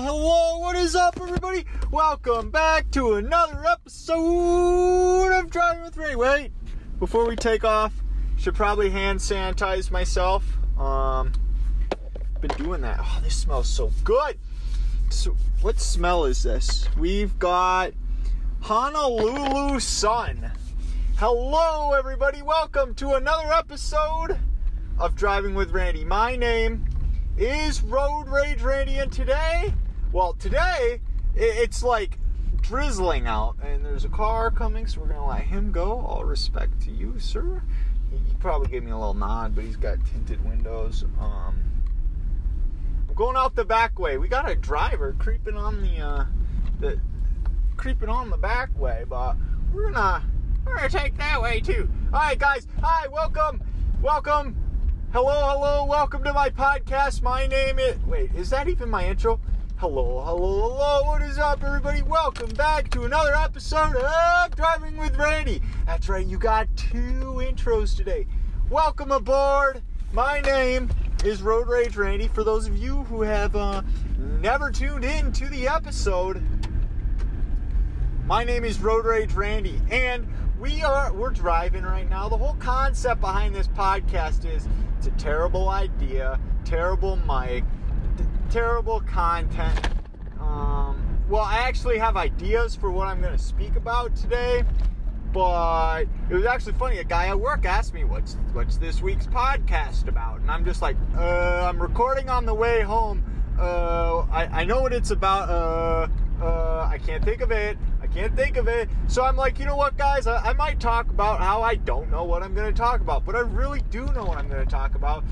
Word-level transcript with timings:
Hello, 0.00 0.58
what 0.58 0.74
is 0.74 0.96
up, 0.96 1.20
everybody? 1.22 1.64
Welcome 1.92 2.50
back 2.50 2.90
to 2.90 3.14
another 3.14 3.64
episode 3.64 5.30
of 5.30 5.48
Driving 5.50 5.84
with 5.84 5.96
Ray. 5.96 6.16
Wait, 6.16 6.50
before 6.98 7.28
we 7.28 7.36
take 7.36 7.62
off, 7.62 7.92
should 8.36 8.56
probably 8.56 8.90
hand 8.90 9.20
sanitize 9.20 9.92
myself. 9.92 10.44
Um, 10.76 11.30
been 12.40 12.50
doing 12.56 12.80
that. 12.80 12.98
Oh, 13.00 13.20
this 13.22 13.36
smells 13.36 13.68
so 13.68 13.92
good. 14.02 14.36
So, 15.10 15.36
what 15.62 15.78
smell 15.78 16.24
is 16.24 16.42
this? 16.42 16.88
We've 16.98 17.38
got 17.38 17.92
Honolulu 18.62 19.78
Sun. 19.78 20.50
Hello, 21.18 21.92
everybody. 21.92 22.42
Welcome 22.42 22.96
to 22.96 23.14
another 23.14 23.52
episode 23.52 24.40
of 24.98 25.14
Driving 25.14 25.54
with 25.54 25.70
Randy. 25.70 26.04
My 26.04 26.34
name 26.34 26.84
is 27.38 27.80
Road 27.80 28.24
Rage 28.26 28.60
Randy, 28.60 28.96
and 28.98 29.12
today, 29.12 29.72
well, 30.14 30.32
today 30.34 31.00
it's 31.34 31.82
like 31.82 32.20
drizzling 32.60 33.26
out, 33.26 33.56
and 33.60 33.84
there's 33.84 34.04
a 34.04 34.08
car 34.08 34.48
coming, 34.48 34.86
so 34.86 35.00
we're 35.00 35.08
gonna 35.08 35.26
let 35.26 35.40
him 35.40 35.72
go. 35.72 35.98
All 36.06 36.24
respect 36.24 36.80
to 36.82 36.92
you, 36.92 37.18
sir. 37.18 37.60
He, 38.12 38.18
he 38.18 38.34
probably 38.38 38.68
gave 38.68 38.84
me 38.84 38.92
a 38.92 38.96
little 38.96 39.14
nod, 39.14 39.56
but 39.56 39.64
he's 39.64 39.76
got 39.76 39.98
tinted 40.06 40.42
windows. 40.48 41.04
Um, 41.18 41.60
I'm 43.08 43.14
going 43.16 43.36
out 43.36 43.56
the 43.56 43.64
back 43.64 43.98
way. 43.98 44.16
We 44.16 44.28
got 44.28 44.48
a 44.48 44.54
driver 44.54 45.16
creeping 45.18 45.56
on 45.56 45.82
the 45.82 45.98
uh, 45.98 46.24
the 46.78 47.00
creeping 47.76 48.08
on 48.08 48.30
the 48.30 48.38
back 48.38 48.70
way, 48.78 49.04
but 49.08 49.36
we're 49.72 49.90
gonna 49.90 50.22
we're 50.64 50.76
gonna 50.76 50.88
take 50.88 51.16
that 51.18 51.42
way 51.42 51.58
too. 51.58 51.90
All 52.12 52.20
right, 52.20 52.38
guys. 52.38 52.68
Hi, 52.80 53.08
welcome, 53.08 53.60
welcome 54.00 54.56
Hello, 55.14 55.46
hello, 55.46 55.84
welcome 55.84 56.24
to 56.24 56.32
my 56.32 56.50
podcast. 56.50 57.22
My 57.22 57.46
name 57.46 57.78
is. 57.78 57.96
Wait, 58.04 58.34
is 58.34 58.50
that 58.50 58.68
even 58.68 58.90
my 58.90 59.06
intro? 59.06 59.38
Hello, 59.84 60.22
hello, 60.24 60.70
hello, 60.70 61.02
what 61.04 61.20
is 61.20 61.36
up, 61.36 61.62
everybody? 61.62 62.00
Welcome 62.00 62.48
back 62.54 62.88
to 62.92 63.02
another 63.02 63.34
episode 63.34 63.94
of 63.94 64.56
Driving 64.56 64.96
with 64.96 65.14
Randy. 65.18 65.60
That's 65.84 66.08
right, 66.08 66.24
you 66.24 66.38
got 66.38 66.74
two 66.74 67.42
intros 67.44 67.94
today. 67.94 68.26
Welcome 68.70 69.12
aboard. 69.12 69.82
My 70.10 70.40
name 70.40 70.88
is 71.22 71.42
Road 71.42 71.68
Rage 71.68 71.98
Randy. 71.98 72.28
For 72.28 72.42
those 72.42 72.66
of 72.66 72.78
you 72.78 73.04
who 73.04 73.20
have 73.20 73.54
uh, 73.54 73.82
never 74.40 74.70
tuned 74.70 75.04
in 75.04 75.32
to 75.32 75.48
the 75.48 75.68
episode, 75.68 76.42
my 78.24 78.42
name 78.42 78.64
is 78.64 78.80
Road 78.80 79.04
Rage 79.04 79.34
Randy, 79.34 79.78
and 79.90 80.26
we 80.58 80.82
are 80.82 81.12
we're 81.12 81.28
driving 81.28 81.82
right 81.82 82.08
now. 82.08 82.30
The 82.30 82.38
whole 82.38 82.54
concept 82.54 83.20
behind 83.20 83.54
this 83.54 83.68
podcast 83.68 84.50
is 84.50 84.66
it's 84.96 85.08
a 85.08 85.10
terrible 85.22 85.68
idea, 85.68 86.40
terrible 86.64 87.16
mic, 87.16 87.64
terrible 88.54 89.00
content. 89.00 89.88
Um, 90.38 91.20
well, 91.28 91.42
I 91.42 91.58
actually 91.66 91.98
have 91.98 92.16
ideas 92.16 92.76
for 92.76 92.88
what 92.88 93.08
I'm 93.08 93.20
going 93.20 93.36
to 93.36 93.42
speak 93.42 93.74
about 93.74 94.14
today, 94.14 94.62
but 95.32 96.04
it 96.30 96.34
was 96.34 96.44
actually 96.44 96.74
funny. 96.74 96.98
A 96.98 97.04
guy 97.04 97.26
at 97.26 97.40
work 97.40 97.64
asked 97.64 97.92
me, 97.92 98.04
"What's 98.04 98.36
what's 98.52 98.76
this 98.76 99.02
week's 99.02 99.26
podcast 99.26 100.06
about?" 100.06 100.38
And 100.38 100.52
I'm 100.52 100.64
just 100.64 100.82
like, 100.82 100.96
uh, 101.16 101.68
"I'm 101.68 101.82
recording 101.82 102.30
on 102.30 102.46
the 102.46 102.54
way 102.54 102.82
home. 102.82 103.24
Uh, 103.58 104.18
I, 104.30 104.60
I 104.60 104.64
know 104.64 104.82
what 104.82 104.92
it's 104.92 105.10
about. 105.10 105.50
Uh, 105.50 106.06
uh, 106.40 106.88
I 106.88 106.98
can't 106.98 107.24
think 107.24 107.40
of 107.40 107.50
it. 107.50 107.76
I 108.00 108.06
can't 108.06 108.36
think 108.36 108.56
of 108.56 108.68
it. 108.68 108.88
So 109.08 109.24
I'm 109.24 109.36
like, 109.36 109.58
you 109.58 109.64
know 109.64 109.76
what, 109.76 109.96
guys? 109.96 110.28
I, 110.28 110.36
I 110.36 110.52
might 110.52 110.78
talk 110.78 111.08
about 111.08 111.40
how 111.40 111.62
I 111.62 111.74
don't 111.74 112.08
know 112.10 112.22
what 112.22 112.44
I'm 112.44 112.54
going 112.54 112.72
to 112.72 112.78
talk 112.78 113.00
about, 113.00 113.24
but 113.24 113.34
I 113.34 113.40
really 113.40 113.80
do 113.90 114.06
know 114.12 114.24
what 114.24 114.38
I'm 114.38 114.48
going 114.48 114.64
to 114.64 114.70
talk 114.70 114.94
about, 114.94 115.24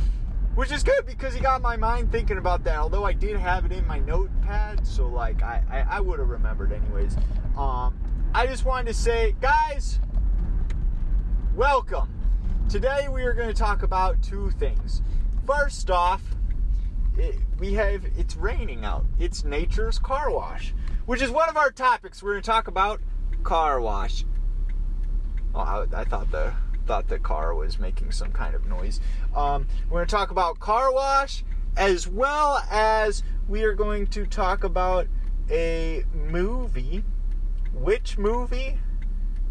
which 0.55 0.71
is 0.71 0.83
good 0.83 1.07
because 1.07 1.35
he 1.35 1.41
got 1.41 1.63
my 1.63 1.77
mind 1.77 2.11
thinking 2.13 2.39
about 2.39 2.65
that. 2.65 2.79
Although 2.79 3.05
I 3.05 3.13
did 3.13 3.37
have 3.37 3.65
it 3.65 3.73
in 3.73 3.87
my 3.87 3.99
notepad, 3.99 4.87
so 4.87 5.09
like 5.09 5.43
I, 5.43 5.63
I, 5.71 5.97
I 5.97 6.01
would 6.01 6.19
have 6.19 6.29
remembered 6.29 6.73
anyways. 6.73 7.17
Um, 7.57 7.99
I 8.35 8.47
just 8.47 8.65
wanted 8.65 8.89
to 8.89 8.95
say, 8.95 9.35
guys, 9.41 10.01
welcome. 11.55 12.09
Today 12.69 13.09
we 13.11 13.23
are 13.23 13.35
going 13.35 13.49
to 13.49 13.55
talk 13.55 13.83
about 13.83 14.23
two 14.23 14.51
things. 14.53 15.03
First 15.47 15.91
off, 15.91 16.23
it, 17.17 17.37
we 17.59 17.75
have 17.75 18.05
it's 18.17 18.37
raining 18.37 18.85
out. 18.85 19.05
It's 19.19 19.45
nature's 19.45 19.99
car 19.99 20.31
wash 20.31 20.75
which 21.07 21.23
is 21.23 21.31
one 21.31 21.49
of 21.49 21.57
our 21.57 21.71
topics. 21.71 22.23
We're 22.23 22.33
going 22.33 22.43
to 22.43 22.51
talk 22.51 22.69
about 22.69 23.01
car 23.43 23.81
wash. 23.81 24.25
Oh, 25.55 25.61
I, 25.61 25.87
I, 25.95 26.05
thought 26.05 26.31
the 26.31 26.53
thought 26.93 27.09
the 27.09 27.19
car 27.19 27.55
was 27.55 27.79
making 27.79 28.13
some 28.13 28.31
kind 28.33 28.55
of 28.55 28.67
noise. 28.67 29.01
Um, 29.35 29.67
we're 29.89 30.01
going 30.01 30.07
to 30.09 30.15
talk 30.15 30.31
about 30.31 30.61
car 30.61 30.93
wash 30.93 31.43
as 31.75 32.07
well 32.07 32.63
as 32.71 33.23
we 33.49 33.65
are 33.65 33.73
going 33.73 34.09
to 34.09 34.27
talk 34.27 34.63
about 34.63 35.07
a 35.51 36.05
movie. 36.13 37.03
Which 37.73 38.19
movie? 38.19 38.79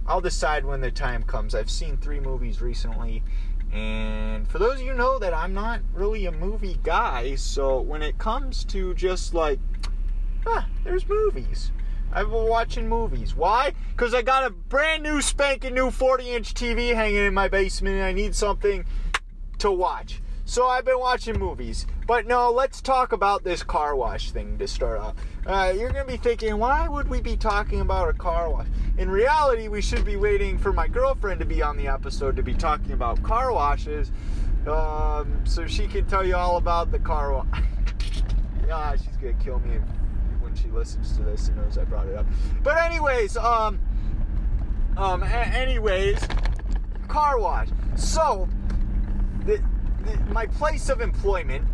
I'll 0.05 0.21
decide 0.21 0.65
when 0.65 0.81
the 0.81 0.91
time 0.91 1.23
comes. 1.23 1.55
I've 1.55 1.71
seen 1.71 1.97
three 1.97 2.19
movies 2.19 2.61
recently, 2.61 3.23
and 3.73 4.47
for 4.47 4.59
those 4.59 4.79
of 4.79 4.85
you 4.85 4.93
know 4.93 5.17
that 5.17 5.33
I'm 5.33 5.55
not 5.55 5.79
really 5.95 6.27
a 6.27 6.31
movie 6.31 6.77
guy, 6.83 7.33
so 7.33 7.81
when 7.81 8.03
it 8.03 8.19
comes 8.19 8.63
to 8.65 8.93
just 8.93 9.33
like 9.33 9.57
ah, 10.45 10.67
there's 10.83 11.09
movies. 11.09 11.71
I've 12.13 12.29
been 12.29 12.47
watching 12.47 12.89
movies. 12.89 13.35
Why? 13.35 13.73
Because 13.91 14.13
I 14.13 14.21
got 14.21 14.43
a 14.43 14.49
brand 14.49 15.01
new 15.03 15.21
spanking 15.21 15.73
new 15.73 15.91
40 15.91 16.29
inch 16.29 16.53
TV 16.53 16.93
hanging 16.93 17.25
in 17.25 17.33
my 17.33 17.47
basement 17.47 17.95
and 17.95 18.03
I 18.03 18.11
need 18.11 18.35
something 18.35 18.85
to 19.59 19.71
watch. 19.71 20.21
So 20.43 20.67
I've 20.67 20.83
been 20.83 20.99
watching 20.99 21.39
movies. 21.39 21.87
But 22.05 22.27
no, 22.27 22.51
let's 22.51 22.81
talk 22.81 23.13
about 23.13 23.45
this 23.45 23.63
car 23.63 23.95
wash 23.95 24.31
thing 24.31 24.57
to 24.57 24.67
start 24.67 24.99
off. 24.99 25.15
Uh, 25.45 25.73
you're 25.73 25.91
going 25.91 26.05
to 26.05 26.11
be 26.11 26.17
thinking, 26.17 26.57
why 26.57 26.89
would 26.89 27.07
we 27.07 27.21
be 27.21 27.37
talking 27.37 27.79
about 27.79 28.09
a 28.09 28.13
car 28.13 28.49
wash? 28.49 28.67
In 28.97 29.09
reality, 29.09 29.69
we 29.69 29.81
should 29.81 30.03
be 30.03 30.17
waiting 30.17 30.57
for 30.57 30.73
my 30.73 30.89
girlfriend 30.89 31.39
to 31.39 31.45
be 31.45 31.61
on 31.61 31.77
the 31.77 31.87
episode 31.87 32.35
to 32.35 32.43
be 32.43 32.53
talking 32.53 32.91
about 32.91 33.23
car 33.23 33.53
washes 33.53 34.11
um, 34.67 35.39
so 35.45 35.65
she 35.65 35.87
can 35.87 36.05
tell 36.07 36.25
you 36.25 36.35
all 36.35 36.57
about 36.57 36.91
the 36.91 36.99
car 36.99 37.31
wash. 37.31 37.47
ah, 38.69 38.95
she's 38.97 39.15
going 39.17 39.37
to 39.37 39.43
kill 39.43 39.59
me 39.59 39.79
when 40.51 40.61
she 40.61 40.69
listens 40.69 41.15
to 41.17 41.23
this 41.23 41.47
and 41.47 41.57
knows 41.57 41.77
I 41.77 41.83
brought 41.85 42.07
it 42.07 42.15
up. 42.15 42.25
But 42.63 42.77
anyways, 42.77 43.37
um, 43.37 43.79
um, 44.97 45.23
a- 45.23 45.25
anyways, 45.25 46.19
car 47.07 47.39
wash. 47.39 47.69
So, 47.95 48.47
the, 49.45 49.63
the, 50.03 50.17
my 50.31 50.47
place 50.47 50.89
of 50.89 51.01
employment, 51.01 51.65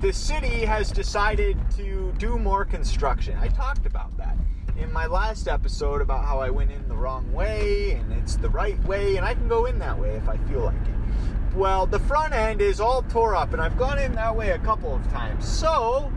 the 0.00 0.12
city 0.12 0.64
has 0.64 0.90
decided 0.90 1.56
to 1.76 2.12
do 2.18 2.38
more 2.38 2.64
construction. 2.64 3.36
I 3.38 3.48
talked 3.48 3.86
about 3.86 4.16
that 4.16 4.36
in 4.76 4.92
my 4.92 5.06
last 5.06 5.46
episode 5.46 6.00
about 6.00 6.24
how 6.24 6.40
I 6.40 6.48
went 6.48 6.72
in 6.72 6.88
the 6.88 6.96
wrong 6.96 7.30
way 7.32 7.92
and 7.92 8.12
it's 8.12 8.36
the 8.36 8.48
right 8.48 8.82
way, 8.84 9.16
and 9.16 9.26
I 9.26 9.34
can 9.34 9.46
go 9.46 9.66
in 9.66 9.78
that 9.78 9.98
way 9.98 10.10
if 10.10 10.28
I 10.28 10.36
feel 10.48 10.60
like 10.64 10.74
it. 10.74 11.54
Well, 11.54 11.86
the 11.86 11.98
front 11.98 12.32
end 12.32 12.60
is 12.60 12.80
all 12.80 13.02
tore 13.02 13.34
up, 13.34 13.52
and 13.52 13.60
I've 13.60 13.76
gone 13.76 13.98
in 13.98 14.12
that 14.14 14.34
way 14.34 14.50
a 14.50 14.58
couple 14.58 14.94
of 14.94 15.06
times. 15.10 15.46
So, 15.46 16.12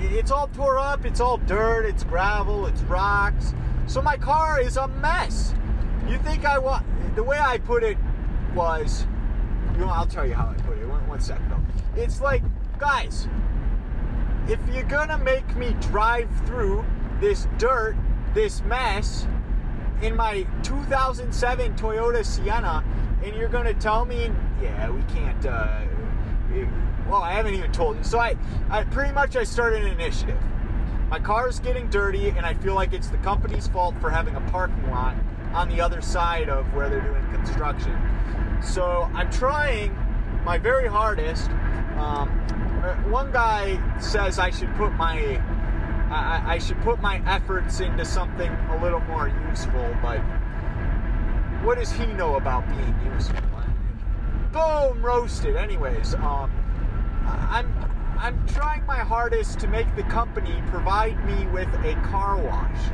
it's 0.00 0.30
all 0.30 0.48
tore 0.48 0.78
up, 0.78 1.04
it's 1.04 1.20
all 1.20 1.38
dirt, 1.38 1.84
it's 1.86 2.04
gravel, 2.04 2.66
it's 2.66 2.82
rocks. 2.82 3.54
So 3.86 4.00
my 4.00 4.16
car 4.16 4.60
is 4.60 4.76
a 4.76 4.88
mess. 4.88 5.54
You 6.08 6.18
think 6.18 6.44
I 6.44 6.58
want 6.58 6.86
the 7.16 7.22
way 7.22 7.38
I 7.38 7.58
put 7.58 7.82
it 7.82 7.98
was 8.54 9.06
you 9.80 9.86
know, 9.86 9.92
I'll 9.92 10.06
tell 10.06 10.26
you 10.26 10.34
how 10.34 10.48
I 10.50 10.54
put 10.62 10.76
it. 10.78 10.86
One, 10.86 11.06
one 11.08 11.20
second 11.20 11.50
though. 11.50 12.00
It's 12.00 12.20
like, 12.20 12.42
guys, 12.78 13.28
if 14.46 14.60
you're 14.72 14.84
gonna 14.84 15.18
make 15.18 15.56
me 15.56 15.74
drive 15.80 16.28
through 16.44 16.84
this 17.20 17.48
dirt, 17.56 17.96
this 18.34 18.62
mess 18.62 19.26
in 20.02 20.16
my 20.16 20.46
2007 20.62 21.76
Toyota 21.76 22.24
Sienna, 22.24 22.84
and 23.22 23.34
you're 23.34 23.48
gonna 23.48 23.74
tell 23.74 24.04
me, 24.04 24.30
yeah, 24.60 24.90
we 24.90 25.02
can't, 25.04 25.46
uh, 25.46 25.82
well, 27.08 27.22
I 27.22 27.32
haven't 27.32 27.54
even 27.54 27.72
told 27.72 27.96
you. 27.96 28.04
So 28.04 28.18
I, 28.18 28.36
I 28.68 28.84
pretty 28.84 29.12
much 29.12 29.36
I 29.36 29.44
started 29.44 29.82
an 29.84 29.92
initiative. 29.92 30.38
My 31.08 31.18
car 31.18 31.48
is 31.48 31.58
getting 31.58 31.88
dirty, 31.90 32.28
and 32.28 32.46
I 32.46 32.54
feel 32.54 32.74
like 32.74 32.92
it's 32.92 33.08
the 33.08 33.18
company's 33.18 33.66
fault 33.68 33.94
for 34.00 34.10
having 34.10 34.36
a 34.36 34.40
parking 34.52 34.90
lot 34.90 35.16
on 35.52 35.68
the 35.68 35.80
other 35.80 36.00
side 36.00 36.48
of 36.48 36.72
where 36.72 36.88
they're 36.88 37.00
doing 37.00 37.24
construction. 37.32 37.96
So 38.62 39.10
I'm 39.14 39.30
trying 39.30 39.96
my 40.44 40.58
very 40.58 40.86
hardest. 40.86 41.50
Um, 41.98 42.28
one 43.10 43.32
guy 43.32 43.78
says 43.98 44.38
I 44.38 44.50
should 44.50 44.74
put 44.76 44.92
my 44.92 45.42
I, 46.10 46.54
I 46.54 46.58
should 46.58 46.80
put 46.82 47.00
my 47.00 47.22
efforts 47.26 47.80
into 47.80 48.04
something 48.04 48.50
a 48.50 48.82
little 48.82 49.00
more 49.00 49.28
useful, 49.48 49.96
but 50.02 50.18
what 51.62 51.78
does 51.78 51.92
he 51.92 52.06
know 52.06 52.36
about 52.36 52.68
being 52.68 53.12
useful? 53.12 53.36
Boom, 54.52 55.00
roasted. 55.04 55.54
Anyways, 55.54 56.14
um, 56.14 56.50
I'm 57.50 57.72
I'm 58.18 58.46
trying 58.48 58.84
my 58.84 58.98
hardest 58.98 59.58
to 59.60 59.66
make 59.66 59.94
the 59.96 60.02
company 60.04 60.62
provide 60.66 61.24
me 61.24 61.46
with 61.46 61.68
a 61.84 61.94
car 62.10 62.36
wash. 62.36 62.90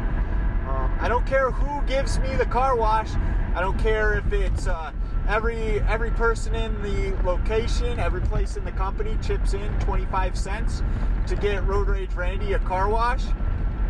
Um, 0.68 0.96
I 1.00 1.08
don't 1.08 1.26
care 1.26 1.50
who 1.50 1.84
gives 1.86 2.18
me 2.20 2.34
the 2.36 2.46
car 2.46 2.76
wash. 2.76 3.10
I 3.54 3.60
don't 3.60 3.78
care 3.78 4.14
if 4.14 4.32
it's 4.32 4.66
uh, 4.66 4.92
every 5.28 5.80
every 5.80 6.10
person 6.12 6.54
in 6.54 6.80
the 6.82 7.16
location, 7.24 7.98
every 7.98 8.20
place 8.20 8.56
in 8.56 8.64
the 8.64 8.72
company 8.72 9.16
chips 9.22 9.54
in 9.54 9.72
25 9.80 10.36
cents 10.36 10.82
to 11.26 11.36
get 11.36 11.64
Road 11.66 11.88
Rage 11.88 12.12
Randy 12.14 12.52
a 12.52 12.58
car 12.60 12.88
wash. 12.88 13.24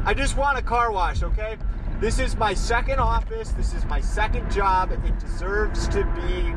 I 0.04 0.14
just 0.14 0.36
want 0.36 0.56
a 0.56 0.62
car 0.62 0.92
wash, 0.92 1.22
okay? 1.22 1.58
This 2.00 2.18
is 2.18 2.36
my 2.36 2.54
second 2.54 3.00
office. 3.00 3.50
This 3.50 3.74
is 3.74 3.84
my 3.86 4.00
second 4.00 4.50
job. 4.50 4.92
It 4.92 5.18
deserves 5.18 5.88
to 5.88 6.04
be 6.14 6.54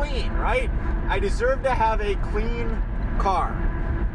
clean, 0.00 0.32
right? 0.32 0.70
I 1.08 1.18
deserve 1.18 1.62
to 1.64 1.74
have 1.74 2.00
a 2.00 2.14
clean 2.16 2.82
car. 3.18 3.54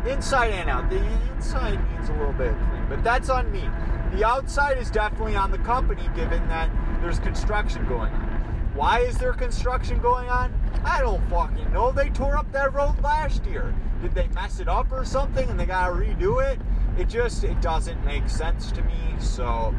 Inside 0.07 0.51
and 0.51 0.69
out. 0.69 0.89
The 0.89 1.03
inside 1.33 1.79
needs 1.91 2.09
a 2.09 2.13
little 2.13 2.33
bit 2.33 2.51
of 2.51 2.57
clean, 2.57 2.85
but 2.89 3.03
that's 3.03 3.29
on 3.29 3.51
me. 3.51 3.69
The 4.13 4.25
outside 4.25 4.77
is 4.77 4.89
definitely 4.89 5.35
on 5.35 5.51
the 5.51 5.57
company 5.59 6.09
given 6.15 6.47
that 6.47 6.71
there's 7.01 7.19
construction 7.19 7.87
going 7.87 8.11
on. 8.13 8.71
Why 8.73 8.99
is 8.99 9.17
there 9.17 9.33
construction 9.33 9.99
going 9.99 10.29
on? 10.29 10.53
I 10.83 11.01
don't 11.01 11.27
fucking 11.29 11.71
know. 11.71 11.91
They 11.91 12.09
tore 12.09 12.37
up 12.37 12.51
that 12.51 12.73
road 12.73 12.95
last 13.01 13.45
year. 13.45 13.73
Did 14.01 14.13
they 14.13 14.27
mess 14.29 14.59
it 14.59 14.67
up 14.67 14.91
or 14.91 15.05
something 15.05 15.49
and 15.49 15.59
they 15.59 15.65
gotta 15.65 15.93
redo 15.93 16.45
it? 16.45 16.59
It 16.97 17.09
just 17.09 17.43
it 17.43 17.61
doesn't 17.61 18.03
make 18.05 18.27
sense 18.29 18.71
to 18.73 18.81
me. 18.81 18.97
So 19.19 19.73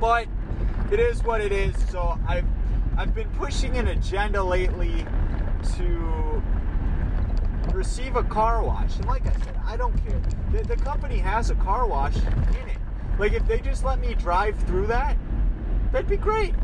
but 0.00 0.26
it 0.90 1.00
is 1.00 1.22
what 1.22 1.40
it 1.40 1.52
is. 1.52 1.74
So 1.90 2.18
I've 2.26 2.46
I've 2.96 3.14
been 3.14 3.28
pushing 3.30 3.78
an 3.78 3.88
agenda 3.88 4.42
lately 4.42 5.06
to 5.76 6.42
receive 7.72 8.16
a 8.16 8.24
car 8.24 8.62
wash. 8.62 8.96
And 8.96 9.06
like 9.06 9.26
I 9.26 9.32
said, 9.44 9.58
I 9.64 9.76
don't 9.76 9.96
care. 10.04 10.20
The, 10.52 10.62
the 10.64 10.76
company 10.76 11.18
has 11.18 11.50
a 11.50 11.54
car 11.56 11.86
wash 11.86 12.16
in 12.16 12.68
it. 12.68 12.78
Like 13.18 13.32
if 13.32 13.46
they 13.46 13.60
just 13.60 13.84
let 13.84 14.00
me 14.00 14.14
drive 14.14 14.58
through 14.64 14.86
that, 14.88 15.16
that'd 15.90 16.08
be 16.08 16.16
great 16.16 16.54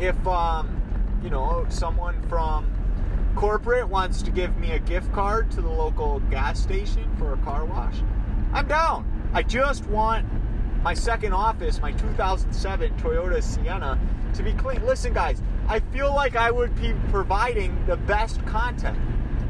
if 0.00 0.26
um, 0.26 0.80
you 1.22 1.30
know 1.30 1.66
someone 1.68 2.20
from 2.28 2.70
corporate 3.34 3.88
wants 3.88 4.22
to 4.22 4.30
give 4.30 4.56
me 4.56 4.72
a 4.72 4.78
gift 4.78 5.12
card 5.12 5.50
to 5.50 5.60
the 5.60 5.68
local 5.68 6.20
gas 6.30 6.60
station 6.60 7.14
for 7.18 7.32
a 7.32 7.36
car 7.38 7.64
wash, 7.64 7.96
I'm 8.52 8.68
down. 8.68 9.30
I 9.32 9.42
just 9.42 9.86
want 9.86 10.26
my 10.82 10.94
second 10.94 11.32
office, 11.32 11.80
my 11.80 11.92
2007 11.92 12.96
Toyota 12.98 13.42
Sienna, 13.42 13.98
to 14.34 14.42
be 14.42 14.52
clean. 14.52 14.84
Listen, 14.86 15.12
guys, 15.12 15.42
I 15.68 15.80
feel 15.80 16.14
like 16.14 16.36
I 16.36 16.50
would 16.50 16.74
be 16.80 16.94
providing 17.10 17.84
the 17.86 17.96
best 17.96 18.44
content 18.46 18.98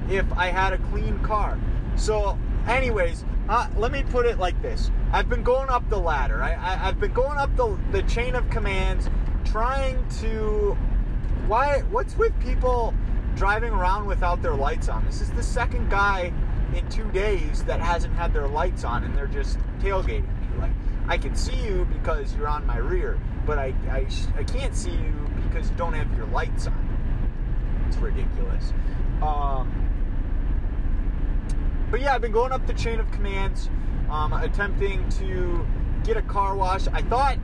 if 0.08 0.30
I 0.32 0.46
had 0.46 0.72
a 0.72 0.78
clean 0.78 1.18
car. 1.20 1.58
So, 1.96 2.38
anyways, 2.66 3.24
uh, 3.48 3.68
let 3.76 3.92
me 3.92 4.02
put 4.02 4.26
it 4.26 4.38
like 4.38 4.60
this. 4.62 4.90
I've 5.12 5.28
been 5.28 5.42
going 5.42 5.68
up 5.68 5.88
the 5.88 5.98
ladder, 5.98 6.42
I, 6.42 6.52
I, 6.52 6.76
have 6.76 6.98
been 6.98 7.12
going 7.12 7.38
up 7.38 7.54
the, 7.56 7.78
the 7.92 8.02
chain 8.04 8.34
of 8.34 8.48
commands 8.50 9.08
trying 9.44 10.04
to 10.20 10.76
why 11.46 11.80
what's 11.90 12.16
with 12.16 12.38
people 12.40 12.92
driving 13.36 13.72
around 13.72 14.06
without 14.06 14.42
their 14.42 14.54
lights 14.54 14.88
on? 14.88 15.04
This 15.04 15.20
is 15.20 15.30
the 15.30 15.42
second 15.42 15.90
guy 15.90 16.32
in 16.74 16.88
two 16.88 17.08
days 17.12 17.62
that 17.64 17.80
hasn't 17.80 18.14
had 18.14 18.32
their 18.32 18.48
lights 18.48 18.84
on 18.84 19.04
and 19.04 19.16
they're 19.16 19.26
just 19.26 19.58
tailgating 19.80 20.22
me. 20.22 20.58
Like 20.58 20.72
i 21.08 21.16
can 21.16 21.34
see 21.34 21.56
you 21.56 21.86
because 21.92 22.34
you're 22.34 22.48
on 22.48 22.66
my 22.66 22.78
rear 22.78 23.18
but 23.46 23.58
i 23.58 23.72
i, 23.90 24.06
I 24.36 24.44
can't 24.44 24.74
see 24.74 24.90
you 24.90 25.14
because 25.56 25.70
you 25.70 25.76
don't 25.76 25.94
have 25.94 26.14
your 26.16 26.26
lights 26.26 26.66
on 26.66 27.86
it's 27.88 27.96
ridiculous 27.96 28.72
um, 29.22 29.72
but 31.90 32.00
yeah 32.00 32.14
i've 32.14 32.20
been 32.20 32.32
going 32.32 32.52
up 32.52 32.66
the 32.66 32.74
chain 32.74 33.00
of 33.00 33.10
commands 33.10 33.70
um, 34.10 34.34
attempting 34.34 35.08
to 35.08 35.66
get 36.04 36.16
a 36.16 36.22
car 36.22 36.54
wash 36.54 36.86
i 36.88 37.00
thought 37.02 37.38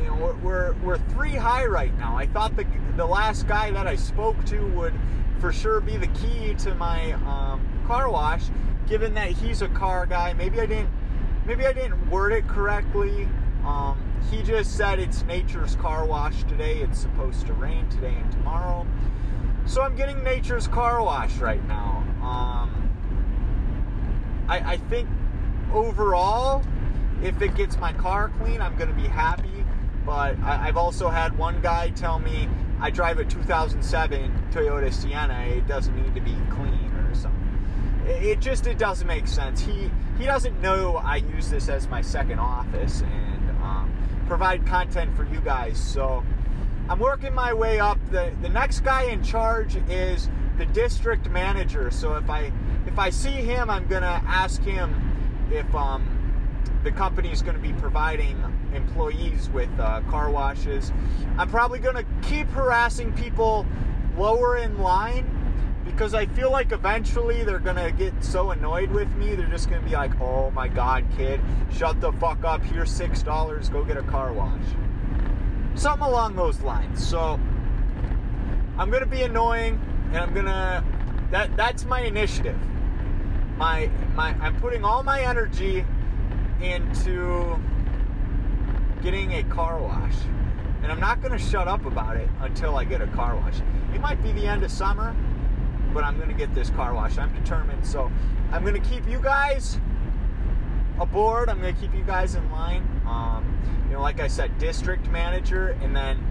you 0.00 0.06
know, 0.06 0.38
we're, 0.42 0.72
we're, 0.82 0.96
three 1.10 1.34
high 1.34 1.66
right 1.66 1.94
now. 1.98 2.16
I 2.16 2.26
thought 2.26 2.56
the, 2.56 2.64
the 2.96 3.04
last 3.04 3.46
guy 3.46 3.70
that 3.72 3.86
I 3.86 3.96
spoke 3.96 4.42
to 4.46 4.66
would 4.68 4.94
for 5.40 5.52
sure 5.52 5.80
be 5.80 5.98
the 5.98 6.06
key 6.06 6.54
to 6.60 6.74
my 6.76 7.12
um, 7.12 7.60
car 7.86 8.10
wash, 8.10 8.44
given 8.88 9.12
that 9.14 9.30
he's 9.32 9.60
a 9.60 9.68
car 9.68 10.06
guy. 10.06 10.32
Maybe 10.32 10.58
I 10.58 10.64
didn't, 10.64 10.88
maybe 11.44 11.66
I 11.66 11.74
didn't 11.74 12.08
word 12.08 12.32
it 12.32 12.48
correctly. 12.48 13.28
Um, 13.62 14.09
he 14.30 14.42
just 14.42 14.76
said 14.76 14.98
it's 14.98 15.22
nature's 15.24 15.76
car 15.76 16.06
wash 16.06 16.44
today. 16.44 16.78
It's 16.78 16.98
supposed 16.98 17.46
to 17.46 17.52
rain 17.52 17.88
today 17.88 18.14
and 18.14 18.30
tomorrow. 18.32 18.86
So 19.66 19.82
I'm 19.82 19.96
getting 19.96 20.22
nature's 20.22 20.68
car 20.68 21.02
wash 21.02 21.36
right 21.36 21.66
now. 21.66 22.04
Um, 22.22 22.90
I, 24.48 24.72
I 24.72 24.76
think 24.76 25.08
overall, 25.72 26.62
if 27.22 27.40
it 27.40 27.54
gets 27.54 27.76
my 27.78 27.92
car 27.92 28.30
clean, 28.40 28.60
I'm 28.60 28.76
going 28.76 28.88
to 28.88 28.94
be 28.94 29.06
happy. 29.06 29.64
But 30.04 30.38
I, 30.40 30.66
have 30.66 30.76
also 30.76 31.08
had 31.08 31.36
one 31.36 31.60
guy 31.60 31.90
tell 31.90 32.18
me 32.18 32.48
I 32.80 32.90
drive 32.90 33.18
a 33.18 33.24
2007 33.24 34.48
Toyota 34.50 34.92
Sienna. 34.92 35.40
It 35.42 35.66
doesn't 35.68 35.94
need 35.94 36.14
to 36.14 36.20
be 36.20 36.34
clean 36.50 36.90
or 36.96 37.14
something. 37.14 37.40
It, 38.06 38.22
it 38.24 38.40
just 38.40 38.66
it 38.66 38.78
doesn't 38.78 39.06
make 39.06 39.28
sense. 39.28 39.60
He 39.60 39.90
he 40.18 40.24
doesn't 40.24 40.60
know 40.60 40.96
I 40.96 41.16
use 41.16 41.50
this 41.50 41.68
as 41.68 41.86
my 41.88 42.00
second 42.00 42.38
office 42.38 43.02
and 43.02 43.29
provide 44.30 44.64
content 44.64 45.12
for 45.16 45.24
you 45.24 45.40
guys. 45.40 45.76
So 45.76 46.24
I'm 46.88 47.00
working 47.00 47.34
my 47.34 47.52
way 47.52 47.80
up. 47.80 47.98
The 48.12 48.32
the 48.42 48.48
next 48.48 48.84
guy 48.84 49.02
in 49.02 49.24
charge 49.24 49.74
is 49.88 50.30
the 50.56 50.66
district 50.66 51.28
manager. 51.28 51.90
So 51.90 52.14
if 52.14 52.30
I 52.30 52.52
if 52.86 52.96
I 52.96 53.10
see 53.10 53.32
him, 53.32 53.68
I'm 53.68 53.88
gonna 53.88 54.22
ask 54.28 54.62
him 54.62 54.94
if 55.50 55.74
um, 55.74 56.06
the 56.84 56.92
company 56.92 57.32
is 57.32 57.42
going 57.42 57.56
to 57.56 57.60
be 57.60 57.72
providing 57.72 58.40
employees 58.72 59.50
with 59.50 59.68
uh, 59.80 60.00
car 60.02 60.30
washes. 60.30 60.92
I'm 61.36 61.48
probably 61.48 61.80
going 61.80 61.96
to 61.96 62.06
keep 62.22 62.46
harassing 62.50 63.12
people 63.14 63.66
lower 64.16 64.58
in 64.58 64.78
line 64.78 65.26
because 65.90 66.14
I 66.14 66.26
feel 66.26 66.50
like 66.50 66.72
eventually 66.72 67.44
they're 67.44 67.58
to 67.76 67.92
get 67.92 68.12
so 68.22 68.50
annoyed 68.50 68.90
with 68.90 69.12
me. 69.16 69.34
They're 69.34 69.46
just 69.46 69.68
to 69.80 69.86
be 69.86 69.94
like, 69.94 70.18
oh 70.20 70.50
my 70.52 70.68
God, 70.68 71.04
kid, 71.16 71.40
shut 71.72 72.00
the 72.00 72.12
fuck 72.12 72.44
up. 72.44 72.62
Here's 72.62 72.90
$6. 72.98 73.72
Go 73.72 73.84
get 73.84 73.96
a 73.96 74.02
car 74.02 74.32
wash. 74.32 74.62
Something 75.74 76.06
along 76.06 76.36
those 76.36 76.60
lines. 76.60 77.06
So 77.06 77.38
I'm 78.78 78.90
to 79.02 79.06
be 79.06 79.22
annoying 79.22 79.80
and 80.08 80.18
I'm 80.18 80.32
to. 80.46 80.84
That, 81.30 81.56
that's 81.56 81.84
my 81.84 82.00
initiative. 82.00 82.58
My, 83.56 83.90
my, 84.14 84.30
I'm 84.40 84.58
putting 84.60 84.84
all 84.84 85.02
my 85.02 85.20
energy 85.20 85.84
into 86.60 87.58
getting 89.02 89.32
a 89.32 89.42
car 89.44 89.78
wash. 89.78 90.14
And 90.82 90.90
I'm 90.90 91.00
not 91.00 91.20
to 91.32 91.38
shut 91.38 91.68
up 91.68 91.84
about 91.84 92.16
it 92.16 92.28
until 92.40 92.76
I 92.76 92.84
get 92.84 93.02
a 93.02 93.06
car 93.08 93.36
wash. 93.36 93.60
It 93.94 94.00
might 94.00 94.22
be 94.22 94.32
the 94.32 94.46
end 94.46 94.64
of 94.64 94.70
summer, 94.70 95.14
but 95.92 96.04
I'm 96.04 96.16
going 96.16 96.28
to 96.28 96.34
get 96.34 96.54
this 96.54 96.70
car 96.70 96.94
wash. 96.94 97.18
I'm 97.18 97.32
determined. 97.34 97.86
So 97.86 98.10
I'm 98.52 98.62
going 98.62 98.80
to 98.80 98.88
keep 98.88 99.08
you 99.08 99.20
guys 99.20 99.78
aboard. 101.00 101.48
I'm 101.48 101.60
going 101.60 101.74
to 101.74 101.80
keep 101.80 101.94
you 101.94 102.04
guys 102.04 102.34
in 102.34 102.50
line. 102.50 102.86
Um, 103.06 103.58
you 103.86 103.94
know, 103.94 104.02
like 104.02 104.20
I 104.20 104.28
said, 104.28 104.56
district 104.58 105.08
manager, 105.08 105.76
and 105.82 105.94
then 105.96 106.24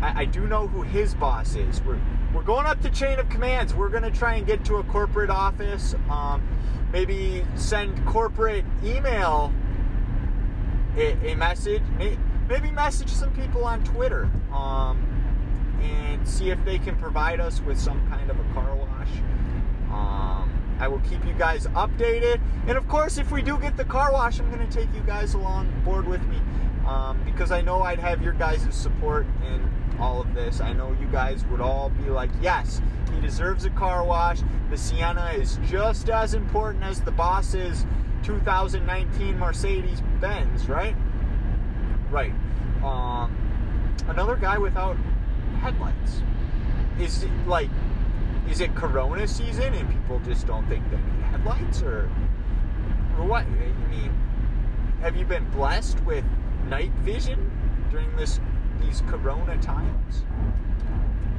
I, 0.00 0.22
I 0.22 0.24
do 0.24 0.46
know 0.46 0.66
who 0.68 0.82
his 0.82 1.14
boss 1.14 1.56
is. 1.56 1.82
We're 1.82 2.00
we're 2.32 2.42
going 2.42 2.66
up 2.66 2.80
the 2.80 2.90
chain 2.90 3.18
of 3.18 3.28
commands. 3.28 3.74
We're 3.74 3.88
going 3.88 4.04
to 4.04 4.10
try 4.10 4.34
and 4.34 4.46
get 4.46 4.64
to 4.66 4.76
a 4.76 4.84
corporate 4.84 5.30
office. 5.30 5.94
Um, 6.08 6.46
maybe 6.92 7.44
send 7.56 8.04
corporate 8.06 8.64
email 8.84 9.52
a, 10.96 11.32
a 11.32 11.34
message. 11.36 11.82
Maybe 12.48 12.70
message 12.70 13.08
some 13.08 13.32
people 13.32 13.64
on 13.64 13.82
Twitter 13.84 14.30
um, 14.52 15.04
and 15.82 16.26
see 16.26 16.50
if 16.50 16.62
they 16.64 16.78
can 16.78 16.96
provide 16.96 17.40
us 17.40 17.60
with 17.60 17.78
some 17.78 18.06
kind 18.08 18.30
of 18.30 18.38
a 18.38 18.54
car 18.54 18.74
wash. 18.74 19.08
Um, 19.90 20.76
I 20.78 20.88
will 20.88 21.00
keep 21.00 21.24
you 21.26 21.34
guys 21.34 21.66
updated. 21.68 22.40
And 22.66 22.78
of 22.78 22.88
course, 22.88 23.18
if 23.18 23.30
we 23.30 23.42
do 23.42 23.58
get 23.58 23.76
the 23.76 23.84
car 23.84 24.12
wash, 24.12 24.40
I'm 24.40 24.50
going 24.50 24.66
to 24.66 24.72
take 24.72 24.92
you 24.94 25.00
guys 25.02 25.34
along 25.34 25.68
board 25.84 26.06
with 26.06 26.22
me 26.26 26.40
um, 26.86 27.20
because 27.24 27.52
I 27.52 27.60
know 27.60 27.82
I'd 27.82 27.98
have 27.98 28.22
your 28.22 28.32
guys' 28.32 28.74
support 28.74 29.26
in 29.46 29.68
all 30.00 30.20
of 30.20 30.34
this. 30.34 30.60
I 30.60 30.72
know 30.72 30.96
you 31.00 31.06
guys 31.08 31.44
would 31.46 31.60
all 31.60 31.90
be 31.90 32.10
like, 32.10 32.30
yes, 32.40 32.80
he 33.14 33.20
deserves 33.20 33.64
a 33.64 33.70
car 33.70 34.04
wash. 34.04 34.40
The 34.70 34.76
Sienna 34.76 35.32
is 35.36 35.58
just 35.66 36.08
as 36.08 36.34
important 36.34 36.84
as 36.84 37.00
the 37.00 37.10
boss's 37.10 37.84
2019 38.22 39.38
Mercedes 39.38 40.02
Benz, 40.20 40.68
right? 40.68 40.96
Right. 42.10 42.32
Um, 42.82 43.36
another 44.08 44.36
guy 44.36 44.58
without 44.58 44.96
headlights. 45.60 46.22
Is 46.98 47.22
it 47.24 47.30
like, 47.46 47.70
is 48.48 48.60
it 48.60 48.74
Corona 48.74 49.26
season 49.28 49.74
and 49.74 49.88
people 49.88 50.20
just 50.20 50.46
don't 50.46 50.66
think 50.68 50.84
they 50.90 50.96
need 50.96 51.24
headlights, 51.30 51.82
or, 51.82 52.10
or 53.18 53.24
what? 53.26 53.44
I 53.44 53.88
mean, 53.90 54.12
have 55.00 55.16
you 55.16 55.24
been 55.24 55.48
blessed 55.50 56.00
with 56.00 56.24
night 56.68 56.92
vision 57.02 57.50
during 57.90 58.14
this 58.16 58.40
these 58.80 59.02
Corona 59.08 59.56
times? 59.62 60.24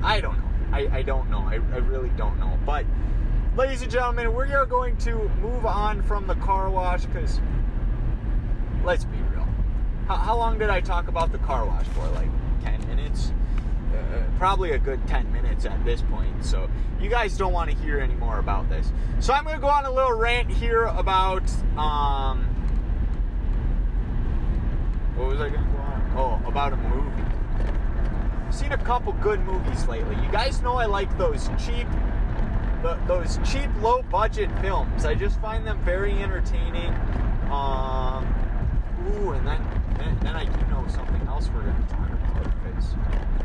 I 0.03 0.21
don't 0.21 0.37
know. 0.37 0.49
I, 0.71 0.97
I 0.97 1.01
don't 1.01 1.29
know. 1.29 1.39
I, 1.39 1.55
I 1.55 1.77
really 1.77 2.09
don't 2.17 2.39
know. 2.39 2.57
But, 2.65 2.85
ladies 3.55 3.81
and 3.81 3.91
gentlemen, 3.91 4.33
we 4.33 4.51
are 4.53 4.65
going 4.65 4.97
to 4.97 5.29
move 5.41 5.65
on 5.65 6.01
from 6.03 6.27
the 6.27 6.35
car 6.35 6.69
wash 6.69 7.05
because, 7.05 7.39
let's 8.83 9.03
be 9.03 9.17
real. 9.33 9.47
How, 10.07 10.15
how 10.15 10.37
long 10.37 10.57
did 10.57 10.69
I 10.69 10.81
talk 10.81 11.07
about 11.07 11.31
the 11.31 11.39
car 11.39 11.65
wash 11.65 11.85
for? 11.87 12.07
Like 12.09 12.29
10 12.63 12.87
minutes? 12.87 13.31
Uh, 13.93 14.23
probably 14.37 14.71
a 14.71 14.79
good 14.79 15.05
10 15.07 15.31
minutes 15.31 15.65
at 15.65 15.83
this 15.85 16.01
point. 16.03 16.43
So 16.43 16.69
you 16.99 17.09
guys 17.09 17.37
don't 17.37 17.53
want 17.53 17.69
to 17.69 17.75
hear 17.77 17.99
any 17.99 18.15
more 18.15 18.39
about 18.39 18.69
this. 18.69 18.91
So 19.19 19.33
I'm 19.33 19.43
going 19.43 19.55
to 19.55 19.61
go 19.61 19.67
on 19.67 19.85
a 19.85 19.91
little 19.91 20.13
rant 20.13 20.49
here 20.49 20.83
about 20.85 21.43
um 21.77 22.47
what 25.15 25.27
was 25.27 25.41
I 25.41 25.49
going 25.49 25.63
to 25.63 25.69
go 25.71 25.77
on? 25.77 26.13
Oh, 26.15 26.47
about 26.47 26.73
a 26.73 26.77
movie. 26.77 27.23
I've 28.47 28.55
seen 28.55 28.71
a 28.71 28.77
couple 28.77 29.13
good 29.13 29.39
movies 29.41 29.87
lately. 29.87 30.15
You 30.15 30.31
guys 30.31 30.61
know 30.61 30.75
I 30.75 30.85
like 30.85 31.15
those 31.17 31.49
cheap 31.63 31.87
those 33.07 33.37
cheap 33.45 33.69
low 33.79 34.01
budget 34.03 34.49
films. 34.59 35.05
I 35.05 35.13
just 35.13 35.39
find 35.39 35.65
them 35.67 35.83
very 35.83 36.13
entertaining. 36.13 36.93
Um 37.51 38.25
ooh, 39.07 39.31
and 39.31 39.45
then 39.47 39.81
then, 39.97 40.17
then 40.21 40.35
I 40.35 40.45
do 40.45 40.65
know 40.71 40.85
something 40.87 41.21
else 41.27 41.49
we're 41.53 41.61
going 41.61 41.83
to 41.83 41.89
talk 41.89 42.09
about. 42.09 42.47
Uh, 42.47 43.40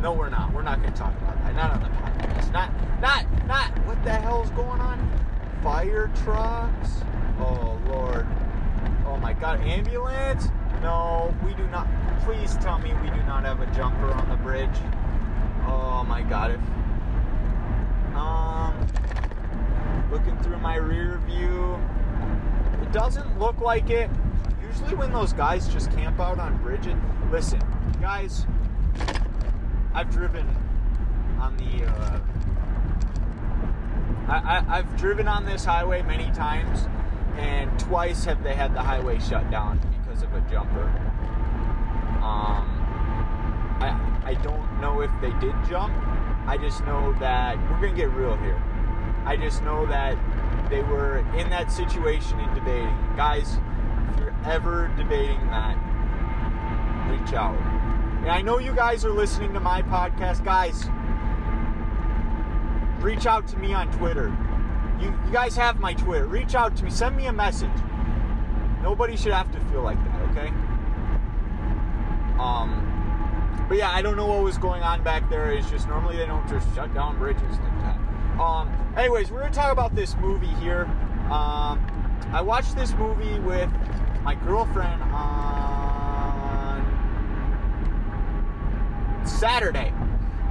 no, 0.00 0.12
we're 0.12 0.28
not. 0.28 0.52
We're 0.52 0.62
not 0.62 0.80
going 0.80 0.92
to 0.92 0.98
talk 0.98 1.16
about 1.18 1.36
that. 1.42 1.54
Not 1.54 1.72
on 1.72 1.80
the 1.80 1.88
podcast. 1.88 2.52
Not, 2.52 3.00
not, 3.00 3.46
not. 3.46 3.86
What 3.86 4.02
the 4.04 4.12
hell's 4.12 4.50
going 4.50 4.80
on? 4.80 4.98
Fire 5.62 6.10
trucks? 6.22 7.02
Oh 7.38 7.80
Lord. 7.88 8.26
Oh 9.06 9.16
my 9.16 9.32
God. 9.32 9.60
Ambulance? 9.60 10.48
No, 10.82 11.34
we 11.44 11.54
do 11.54 11.66
not. 11.68 11.88
Please 12.20 12.56
tell 12.58 12.78
me 12.78 12.94
we 13.02 13.10
do 13.10 13.22
not 13.26 13.44
have 13.44 13.60
a 13.60 13.66
jumper 13.74 14.12
on 14.12 14.28
the 14.28 14.36
bridge. 14.36 14.76
Oh 15.66 16.04
my 16.04 16.22
God. 16.22 16.52
If 16.52 16.60
um, 18.14 18.86
looking 20.10 20.38
through 20.38 20.58
my 20.58 20.76
rear 20.76 21.20
view, 21.26 21.78
it 22.82 22.92
doesn't 22.92 23.38
look 23.38 23.60
like 23.60 23.90
it 23.90 24.10
usually 24.68 24.94
when 24.94 25.12
those 25.12 25.32
guys 25.32 25.68
just 25.68 25.90
camp 25.92 26.20
out 26.20 26.38
on 26.38 26.56
bridges, 26.62 26.94
listen, 27.30 27.60
guys, 28.00 28.46
I've 29.94 30.10
driven 30.10 30.46
on 31.40 31.56
the, 31.56 31.84
uh, 31.86 32.20
I, 34.28 34.64
I, 34.68 34.76
have 34.76 34.96
driven 34.96 35.26
on 35.28 35.44
this 35.44 35.64
highway 35.64 36.02
many 36.02 36.30
times, 36.32 36.86
and 37.36 37.76
twice 37.78 38.24
have 38.24 38.42
they 38.42 38.54
had 38.54 38.74
the 38.74 38.82
highway 38.82 39.18
shut 39.18 39.50
down 39.50 39.80
because 40.00 40.22
of 40.22 40.32
a 40.34 40.40
jumper. 40.50 40.84
Um, 42.22 42.66
I, 43.80 44.20
I 44.24 44.34
don't 44.34 44.80
know 44.80 45.00
if 45.00 45.10
they 45.20 45.30
did 45.40 45.54
jump. 45.68 45.94
I 46.46 46.58
just 46.60 46.84
know 46.84 47.14
that 47.20 47.56
we're 47.70 47.80
gonna 47.80 47.96
get 47.96 48.10
real 48.10 48.36
here. 48.36 48.62
I 49.24 49.36
just 49.36 49.62
know 49.62 49.86
that 49.86 50.16
they 50.68 50.82
were 50.82 51.18
in 51.36 51.48
that 51.50 51.70
situation 51.70 52.40
and 52.40 52.54
debating. 52.54 52.96
Guys, 53.16 53.58
if 54.12 54.20
you're 54.20 54.34
ever 54.44 54.92
debating 54.96 55.40
that, 55.48 55.76
reach 57.10 57.32
out. 57.32 57.77
And 58.28 58.36
I 58.36 58.42
know 58.42 58.58
you 58.58 58.74
guys 58.74 59.06
are 59.06 59.10
listening 59.10 59.54
to 59.54 59.60
my 59.60 59.80
podcast. 59.80 60.44
Guys, 60.44 60.84
reach 63.02 63.24
out 63.24 63.48
to 63.48 63.56
me 63.56 63.72
on 63.72 63.90
Twitter. 63.92 64.36
You, 65.00 65.06
you 65.24 65.32
guys 65.32 65.56
have 65.56 65.80
my 65.80 65.94
Twitter. 65.94 66.26
Reach 66.26 66.54
out 66.54 66.76
to 66.76 66.84
me. 66.84 66.90
Send 66.90 67.16
me 67.16 67.24
a 67.24 67.32
message. 67.32 67.70
Nobody 68.82 69.16
should 69.16 69.32
have 69.32 69.50
to 69.52 69.60
feel 69.70 69.80
like 69.80 69.96
that, 70.04 70.20
okay? 70.28 70.48
Um, 72.38 73.64
but 73.66 73.78
yeah, 73.78 73.90
I 73.92 74.02
don't 74.02 74.18
know 74.18 74.26
what 74.26 74.42
was 74.42 74.58
going 74.58 74.82
on 74.82 75.02
back 75.02 75.30
there. 75.30 75.50
It's 75.50 75.70
just 75.70 75.88
normally 75.88 76.18
they 76.18 76.26
don't 76.26 76.46
just 76.50 76.74
shut 76.74 76.92
down 76.92 77.16
bridges 77.16 77.40
like 77.40 77.80
that. 77.80 77.98
Um, 78.38 78.70
anyways, 78.98 79.30
we're 79.30 79.40
gonna 79.40 79.54
talk 79.54 79.72
about 79.72 79.94
this 79.94 80.14
movie 80.16 80.54
here. 80.60 80.84
Um, 81.30 81.80
I 82.30 82.42
watched 82.42 82.76
this 82.76 82.92
movie 82.92 83.38
with 83.38 83.70
my 84.22 84.34
girlfriend 84.34 85.02
on 85.04 85.57
Saturday. 89.28 89.92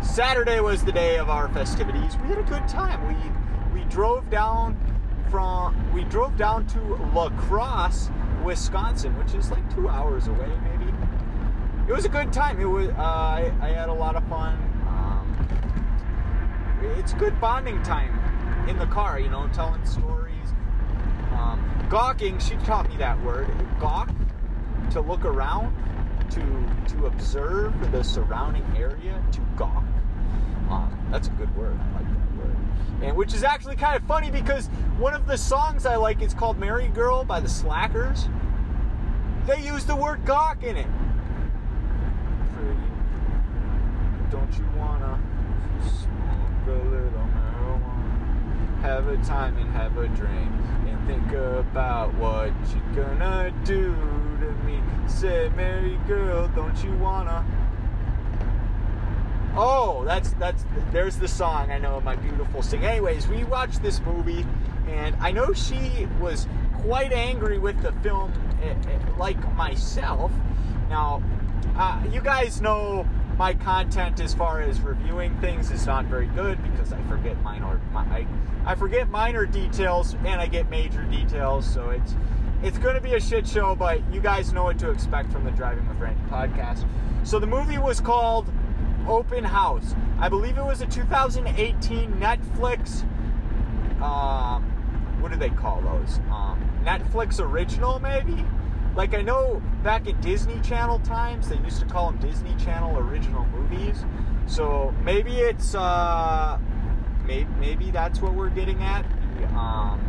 Saturday 0.02 0.60
was 0.60 0.84
the 0.84 0.92
day 0.92 1.18
of 1.18 1.30
our 1.30 1.50
festivities. 1.50 2.16
We 2.18 2.30
had 2.30 2.38
a 2.38 2.44
good 2.44 2.68
time. 2.68 3.06
We 3.08 3.80
we 3.80 3.86
drove 3.90 4.30
down 4.30 4.78
from 5.30 5.92
we 5.94 6.04
drove 6.06 6.38
down 6.38 6.68
to 6.68 6.80
La 7.14 7.30
Crosse, 7.30 8.10
Wisconsin, 8.44 9.18
which 9.18 9.34
is 9.34 9.52
like 9.52 9.74
two 9.74 9.90
hours 9.90 10.28
away, 10.28 10.52
maybe. 10.64 10.94
It 11.88 11.94
was 11.94 12.06
a 12.06 12.10
good 12.10 12.32
time. 12.32 12.60
It 12.60 12.66
was. 12.66 12.90
Uh, 12.90 13.02
I, 13.02 13.52
I 13.62 13.70
had 13.70 13.90
a 13.90 13.94
lot 13.94 14.16
of 14.16 14.28
fun. 14.28 14.56
Um, 14.88 15.48
it's 16.98 17.14
good 17.14 17.40
bonding 17.42 17.82
time 17.84 18.14
in 18.70 18.78
the 18.78 18.88
car. 18.88 19.20
You 19.20 19.30
know, 19.30 19.50
telling 19.54 19.86
stories 19.86 20.28
um, 21.34 21.88
gawking, 21.90 22.40
she 22.40 22.56
taught 22.58 22.90
me 22.90 22.98
that 22.98 23.22
word. 23.24 23.48
Gawk, 23.80 24.10
to 24.92 25.02
look 25.02 25.26
around, 25.26 25.76
to 26.32 26.96
to 26.96 27.06
observe 27.06 27.92
the 27.92 28.04
surrounding 28.04 28.66
area, 28.76 29.22
to 29.32 29.42
gawk. 29.56 29.84
Um, 30.70 30.98
that's 31.12 31.28
a 31.28 31.32
good 31.32 31.56
word. 31.56 31.80
I 31.80 32.00
like 32.00 32.08
that 32.08 32.38
word. 32.38 32.58
And 33.02 33.18
which 33.18 33.34
is 33.34 33.44
actually 33.44 33.76
kind 33.76 33.96
of 33.96 34.04
funny 34.04 34.32
because 34.32 34.68
one 34.98 35.14
of 35.14 35.28
the 35.28 35.38
songs 35.38 35.86
I 35.86 35.96
like 35.96 36.22
is 36.22 36.34
called 36.34 36.58
"Merry 36.58 36.88
Girl" 36.90 37.24
by 37.24 37.40
the 37.40 37.50
Slackers. 37.50 38.28
They 39.46 39.62
use 39.66 39.86
the 39.86 39.96
word 39.96 40.26
gawk 40.26 40.64
in 40.64 40.76
it. 40.76 40.88
Pretty. 42.56 42.80
Don't 44.30 44.58
you 44.58 44.66
wanna 44.78 45.18
smoke 45.82 46.68
a 46.68 46.90
little 46.90 47.28
marijuana? 47.34 48.82
Have 48.82 49.08
a 49.08 49.18
time 49.24 49.56
and 49.58 49.72
have 49.72 49.98
a 49.98 50.08
drink 50.10 50.52
think 51.08 51.32
about 51.32 52.14
what 52.16 52.52
you're 52.74 53.06
gonna 53.06 53.54
do 53.64 53.96
to 54.42 54.52
me. 54.66 54.82
Say, 55.08 55.50
Mary 55.56 55.98
girl, 56.06 56.50
don't 56.50 56.84
you 56.84 56.92
wanna? 56.96 57.46
Oh, 59.56 60.04
that's 60.04 60.32
that's 60.34 60.66
there's 60.92 61.16
the 61.16 61.28
song. 61.28 61.72
I 61.72 61.80
know 61.80 62.02
my 62.02 62.18
beautiful 62.18 62.62
sing. 62.62 62.84
Anyways, 62.84 63.26
we 63.28 63.46
watched 63.46 63.82
this 63.82 64.02
movie, 64.02 64.46
and 64.90 65.16
I 65.22 65.32
know 65.32 65.54
she 65.54 66.08
was 66.20 66.46
quite 66.82 67.14
angry 67.14 67.58
with 67.58 67.82
the 67.82 67.94
film, 68.04 68.34
eh, 68.62 68.76
eh, 68.90 69.00
like 69.18 69.40
myself. 69.56 70.32
Now, 70.90 71.24
uh, 71.78 72.04
you 72.12 72.20
guys 72.20 72.60
know 72.60 73.08
my 73.38 73.54
content 73.54 74.20
as 74.20 74.34
far 74.34 74.62
as 74.62 74.82
reviewing 74.82 75.40
things 75.40 75.70
is 75.70 75.86
not 75.86 76.06
very 76.06 76.26
good 76.28 76.62
because 76.64 76.92
I 76.92 77.02
forget 77.04 77.40
minor 77.44 77.80
I, 77.96 78.26
I 78.66 78.76
forget 78.76 79.10
minor 79.10 79.46
details 79.46 80.16
and 80.26 80.42
I 80.42 80.48
get 80.48 80.70
major 80.70 81.04
details. 81.04 81.72
So 81.72 81.92
it's 81.92 82.16
it's 82.64 82.80
going 82.80 82.96
to 82.96 83.02
be 83.02 83.14
a 83.14 83.22
shit 83.22 83.48
show, 83.48 83.76
but 83.76 84.02
you 84.12 84.20
guys 84.20 84.52
know 84.52 84.64
what 84.64 84.80
to 84.80 84.90
expect 84.90 85.32
from 85.32 85.44
the 85.44 85.52
Driving 85.52 85.88
with 85.88 86.00
Randy 86.00 86.22
podcast. 86.32 86.88
So 87.24 87.38
the 87.38 87.46
movie 87.46 87.78
was 87.78 88.02
called 88.02 88.52
Open 89.08 89.44
House. 89.44 89.94
I 90.20 90.28
believe 90.28 90.58
it 90.58 90.66
was 90.66 90.82
a 90.82 90.88
2018 90.88 92.14
Netflix. 92.14 93.04
Um, 94.02 94.64
what 95.22 95.32
do 95.32 95.38
they 95.38 95.50
call 95.50 95.82
those? 95.82 96.20
Um, 96.32 96.60
Netflix 96.84 97.40
original, 97.40 98.00
maybe. 98.00 98.44
Like 98.98 99.14
I 99.14 99.22
know 99.22 99.62
back 99.84 100.08
in 100.08 100.20
Disney 100.22 100.60
Channel 100.62 100.98
times, 101.02 101.50
they 101.50 101.58
used 101.60 101.80
to 101.82 101.86
call 101.86 102.12
them 102.12 102.20
Disney 102.20 102.56
Channel 102.56 102.98
original 102.98 103.46
movies. 103.46 104.04
So 104.48 104.92
maybe 105.04 105.34
it's 105.34 105.76
uh, 105.76 106.58
maybe 107.24 107.48
maybe 107.60 107.92
that's 107.92 108.22
what 108.22 108.34
we're 108.34 108.50
getting 108.50 108.82
at 108.82 109.06
the 109.38 109.46
um, 109.50 110.02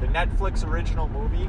the 0.00 0.08
Netflix 0.08 0.66
original 0.66 1.08
movie. 1.08 1.48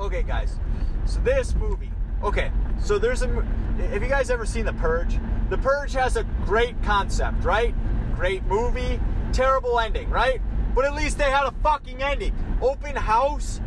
Okay, 0.00 0.22
guys. 0.22 0.58
So 1.04 1.20
this 1.20 1.54
movie. 1.54 1.92
Okay, 2.22 2.50
so 2.80 2.98
there's 2.98 3.20
a. 3.20 3.28
Have 3.28 4.02
you 4.02 4.08
guys 4.08 4.30
ever 4.30 4.46
seen 4.46 4.64
The 4.64 4.72
Purge? 4.72 5.18
The 5.50 5.58
Purge 5.58 5.92
has 5.92 6.16
a 6.16 6.24
great 6.46 6.82
concept, 6.82 7.44
right? 7.44 7.74
Great 8.14 8.42
movie, 8.44 8.98
terrible 9.34 9.78
ending, 9.78 10.08
right? 10.08 10.40
But 10.74 10.86
at 10.86 10.94
least 10.94 11.18
they 11.18 11.30
had 11.30 11.44
a 11.44 11.52
fucking 11.62 12.02
ending. 12.02 12.34
Open 12.62 12.96
house 12.96 13.60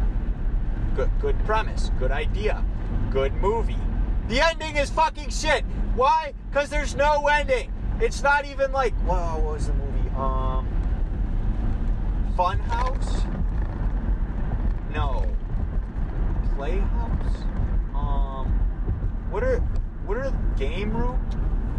Good, 0.96 1.10
good 1.20 1.46
premise, 1.46 1.90
good 1.98 2.12
idea, 2.12 2.64
good 3.10 3.34
movie. 3.36 3.78
The 4.28 4.42
ending 4.42 4.78
is 4.78 4.92
fucking 4.92 5.30
shit. 5.30 5.64
Why? 5.96 6.34
Because 6.50 6.70
there's 6.70 6.96
no 6.96 7.28
ending. 7.28 7.74
It's 8.00 8.22
not 8.22 8.46
even 8.46 8.72
like, 8.72 8.94
wow, 9.08 9.40
what 9.40 9.54
was 9.56 9.68
the 9.68 9.74
movie? 9.74 10.10
Um, 10.16 10.68
Funhouse? 12.38 13.30
No. 14.94 15.26
Playhouse? 16.56 17.44
Um, 17.96 18.48
what 19.32 19.44
are 19.44 19.60
what 20.06 20.18
are 20.18 20.32
game 20.58 20.96
room? 20.96 21.18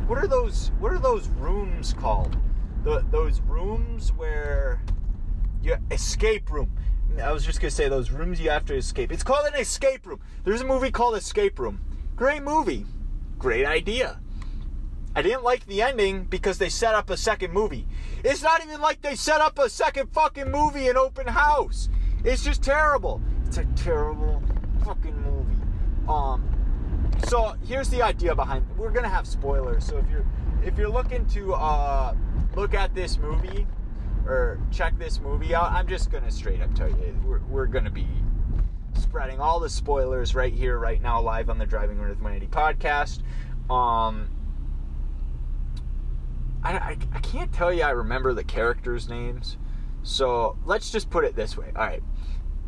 What 0.08 0.18
are 0.18 0.26
those? 0.26 0.72
What 0.80 0.92
are 0.92 0.98
those 0.98 1.28
rooms 1.28 1.92
called? 1.92 2.36
The, 2.82 3.04
those 3.10 3.40
rooms 3.42 4.12
where 4.12 4.82
you 5.62 5.76
escape 5.90 6.50
room. 6.50 6.70
I 7.22 7.32
was 7.32 7.44
just 7.44 7.60
gonna 7.60 7.70
say 7.70 7.88
those 7.88 8.10
rooms 8.10 8.40
you 8.40 8.50
have 8.50 8.64
to 8.66 8.74
escape. 8.74 9.12
It's 9.12 9.22
called 9.22 9.46
an 9.46 9.54
escape 9.54 10.06
room. 10.06 10.20
There's 10.44 10.60
a 10.60 10.66
movie 10.66 10.90
called 10.90 11.16
Escape 11.16 11.58
Room. 11.58 11.80
Great 12.16 12.42
movie. 12.42 12.86
Great 13.38 13.66
idea. 13.66 14.20
I 15.16 15.22
didn't 15.22 15.44
like 15.44 15.64
the 15.66 15.80
ending 15.80 16.24
because 16.24 16.58
they 16.58 16.68
set 16.68 16.94
up 16.94 17.08
a 17.10 17.16
second 17.16 17.52
movie. 17.52 17.86
It's 18.24 18.42
not 18.42 18.64
even 18.64 18.80
like 18.80 19.00
they 19.00 19.14
set 19.14 19.40
up 19.40 19.58
a 19.58 19.68
second 19.68 20.12
fucking 20.12 20.50
movie 20.50 20.88
in 20.88 20.96
open 20.96 21.26
house. 21.28 21.88
It's 22.24 22.42
just 22.42 22.62
terrible. 22.62 23.22
It's 23.46 23.58
a 23.58 23.64
terrible 23.76 24.42
fucking 24.84 25.20
movie. 25.22 25.60
Um 26.08 26.42
So 27.28 27.54
here's 27.66 27.88
the 27.90 28.02
idea 28.02 28.34
behind. 28.34 28.66
it. 28.68 28.76
We're 28.76 28.90
gonna 28.90 29.08
have 29.08 29.26
spoilers. 29.26 29.84
So 29.84 29.98
if 29.98 30.10
you're 30.10 30.24
if 30.64 30.76
you're 30.78 30.88
looking 30.88 31.26
to 31.28 31.54
uh, 31.54 32.14
look 32.56 32.74
at 32.74 32.94
this 32.94 33.18
movie 33.18 33.66
or 34.26 34.58
check 34.70 34.98
this 34.98 35.20
movie 35.20 35.54
out, 35.54 35.72
I'm 35.72 35.86
just 35.86 36.10
gonna 36.10 36.30
straight 36.30 36.60
up 36.60 36.74
tell 36.74 36.88
you 36.88 37.20
we're, 37.24 37.40
we're 37.48 37.66
gonna 37.66 37.90
be 37.90 38.06
spreading 38.94 39.40
all 39.40 39.60
the 39.60 39.68
spoilers 39.68 40.34
right 40.34 40.52
here, 40.52 40.78
right 40.78 41.00
now, 41.00 41.20
live 41.20 41.50
on 41.50 41.58
the 41.58 41.66
Driving 41.66 42.00
with 42.00 42.20
Randy 42.20 42.46
podcast. 42.46 43.20
Um, 43.70 44.30
I, 46.62 46.72
I, 46.72 46.98
I 47.12 47.18
can't 47.20 47.52
tell 47.52 47.72
you 47.72 47.82
I 47.82 47.90
remember 47.90 48.32
the 48.32 48.44
characters' 48.44 49.08
names. 49.08 49.56
So 50.02 50.58
let's 50.64 50.90
just 50.90 51.10
put 51.10 51.24
it 51.24 51.34
this 51.34 51.56
way. 51.56 51.72
All 51.74 51.86
right. 51.86 52.02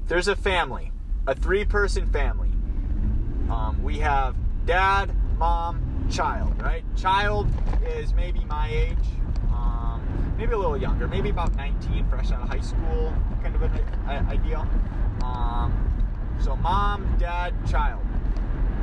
There's 0.07 0.29
a 0.29 0.37
family, 0.37 0.93
a 1.27 1.35
three 1.35 1.65
person 1.65 2.11
family. 2.11 2.51
Um, 3.51 3.81
we 3.83 3.99
have 3.99 4.37
dad, 4.67 5.15
mom, 5.39 6.09
child, 6.11 6.61
right? 6.63 6.85
Child 6.97 7.49
is 7.87 8.15
maybe 8.15 8.45
my 8.45 8.69
age, 8.69 8.97
maybe 10.37 10.53
a 10.53 10.59
little 10.59 10.77
younger, 10.77 11.09
maybe 11.09 11.31
about 11.31 11.55
19, 11.57 12.09
fresh 12.09 12.31
out 12.31 12.43
of 12.43 12.49
high 12.49 12.61
school, 12.61 13.13
kind 13.43 13.55
of 13.55 13.63
an 13.63 14.27
ideal. 14.29 14.67
Um, 15.23 15.73
so 16.43 16.57
mom, 16.57 17.17
dad, 17.19 17.55
child. 17.69 18.05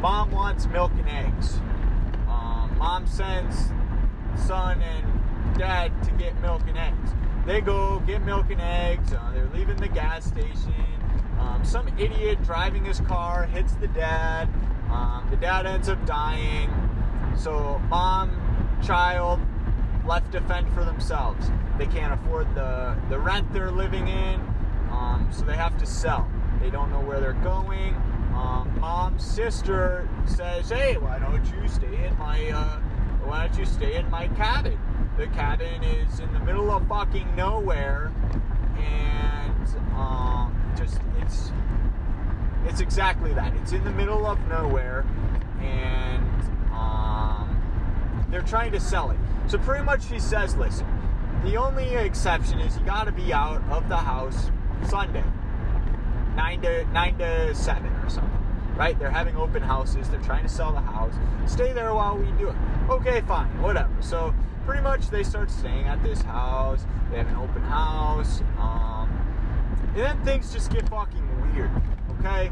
Mom 0.01 0.31
wants 0.31 0.65
milk 0.67 0.91
and 0.97 1.07
eggs. 1.07 1.59
Um, 2.27 2.75
mom 2.77 3.05
sends 3.07 3.71
son 4.35 4.81
and 4.81 5.57
dad 5.57 5.91
to 6.03 6.11
get 6.11 6.39
milk 6.41 6.61
and 6.67 6.77
eggs. 6.77 7.11
They 7.45 7.61
go 7.61 7.99
get 7.99 8.23
milk 8.23 8.49
and 8.49 8.61
eggs. 8.61 9.13
Uh, 9.13 9.31
they're 9.33 9.49
leaving 9.53 9.77
the 9.77 9.87
gas 9.87 10.25
station. 10.25 10.73
Um, 11.39 11.63
some 11.63 11.87
idiot 11.99 12.41
driving 12.43 12.85
his 12.85 12.99
car 13.01 13.45
hits 13.45 13.73
the 13.75 13.87
dad. 13.87 14.49
Um, 14.89 15.27
the 15.29 15.37
dad 15.37 15.65
ends 15.65 15.89
up 15.89 16.03
dying. 16.05 16.69
So 17.37 17.79
mom, 17.89 18.79
child, 18.83 19.39
left 20.05 20.31
to 20.33 20.41
fend 20.41 20.71
for 20.73 20.83
themselves. 20.83 21.49
They 21.77 21.87
can't 21.87 22.13
afford 22.13 22.53
the, 22.55 22.95
the 23.09 23.19
rent 23.19 23.51
they're 23.53 23.71
living 23.71 24.07
in, 24.07 24.39
um, 24.91 25.29
so 25.31 25.43
they 25.45 25.55
have 25.55 25.77
to 25.79 25.85
sell. 25.85 26.29
They 26.61 26.69
don't 26.69 26.89
know 26.91 26.99
where 27.01 27.19
they're 27.19 27.33
going. 27.33 27.95
Um, 28.35 28.75
mom's 28.79 29.23
sister 29.23 30.09
says, 30.25 30.69
"Hey, 30.69 30.97
why 30.97 31.19
don't 31.19 31.45
you 31.45 31.67
stay 31.67 32.07
in 32.07 32.17
my 32.17 32.49
uh, 32.49 32.79
why 33.25 33.47
don't 33.47 33.59
you 33.59 33.65
stay 33.65 33.95
in 33.95 34.09
my 34.09 34.27
cabin? 34.29 34.77
The 35.17 35.27
cabin 35.27 35.83
is 35.83 36.19
in 36.19 36.31
the 36.33 36.39
middle 36.39 36.71
of 36.71 36.87
fucking 36.87 37.35
nowhere, 37.35 38.11
and 38.77 39.67
um, 39.95 40.73
just 40.75 40.99
it's 41.21 41.51
it's 42.65 42.81
exactly 42.81 43.33
that. 43.33 43.53
It's 43.57 43.71
in 43.71 43.83
the 43.83 43.91
middle 43.91 44.25
of 44.25 44.39
nowhere, 44.47 45.05
and 45.61 46.41
um, 46.71 48.25
they're 48.29 48.41
trying 48.41 48.71
to 48.71 48.79
sell 48.79 49.11
it. 49.11 49.17
So 49.47 49.57
pretty 49.57 49.83
much, 49.83 50.07
she 50.07 50.19
says, 50.19 50.55
"Listen, 50.55 50.87
the 51.43 51.57
only 51.57 51.95
exception 51.95 52.59
is 52.59 52.77
you 52.77 52.85
got 52.85 53.05
to 53.05 53.11
be 53.11 53.33
out 53.33 53.61
of 53.69 53.89
the 53.89 53.97
house 53.97 54.51
Sunday, 54.87 55.23
nine 56.35 56.61
to 56.61 56.85
nine 56.93 57.17
to 57.17 57.53
seven 57.55 57.91
or 58.03 58.09
something." 58.09 58.43
right? 58.75 58.97
They're 58.97 59.09
having 59.09 59.35
open 59.35 59.61
houses. 59.61 60.09
They're 60.09 60.21
trying 60.21 60.43
to 60.43 60.49
sell 60.49 60.71
the 60.71 60.81
house. 60.81 61.13
Stay 61.45 61.73
there 61.73 61.93
while 61.93 62.17
we 62.17 62.25
do 62.37 62.49
it. 62.49 62.55
Okay, 62.89 63.21
fine, 63.21 63.61
whatever. 63.61 63.91
So 64.01 64.33
pretty 64.65 64.81
much 64.81 65.09
they 65.09 65.23
start 65.23 65.51
staying 65.51 65.85
at 65.85 66.01
this 66.03 66.21
house. 66.21 66.85
They 67.11 67.17
have 67.17 67.27
an 67.27 67.35
open 67.35 67.61
house. 67.63 68.41
Um, 68.57 69.09
and 69.95 69.97
then 69.97 70.25
things 70.25 70.51
just 70.51 70.71
get 70.71 70.87
fucking 70.89 71.53
weird. 71.53 71.71
Okay. 72.19 72.51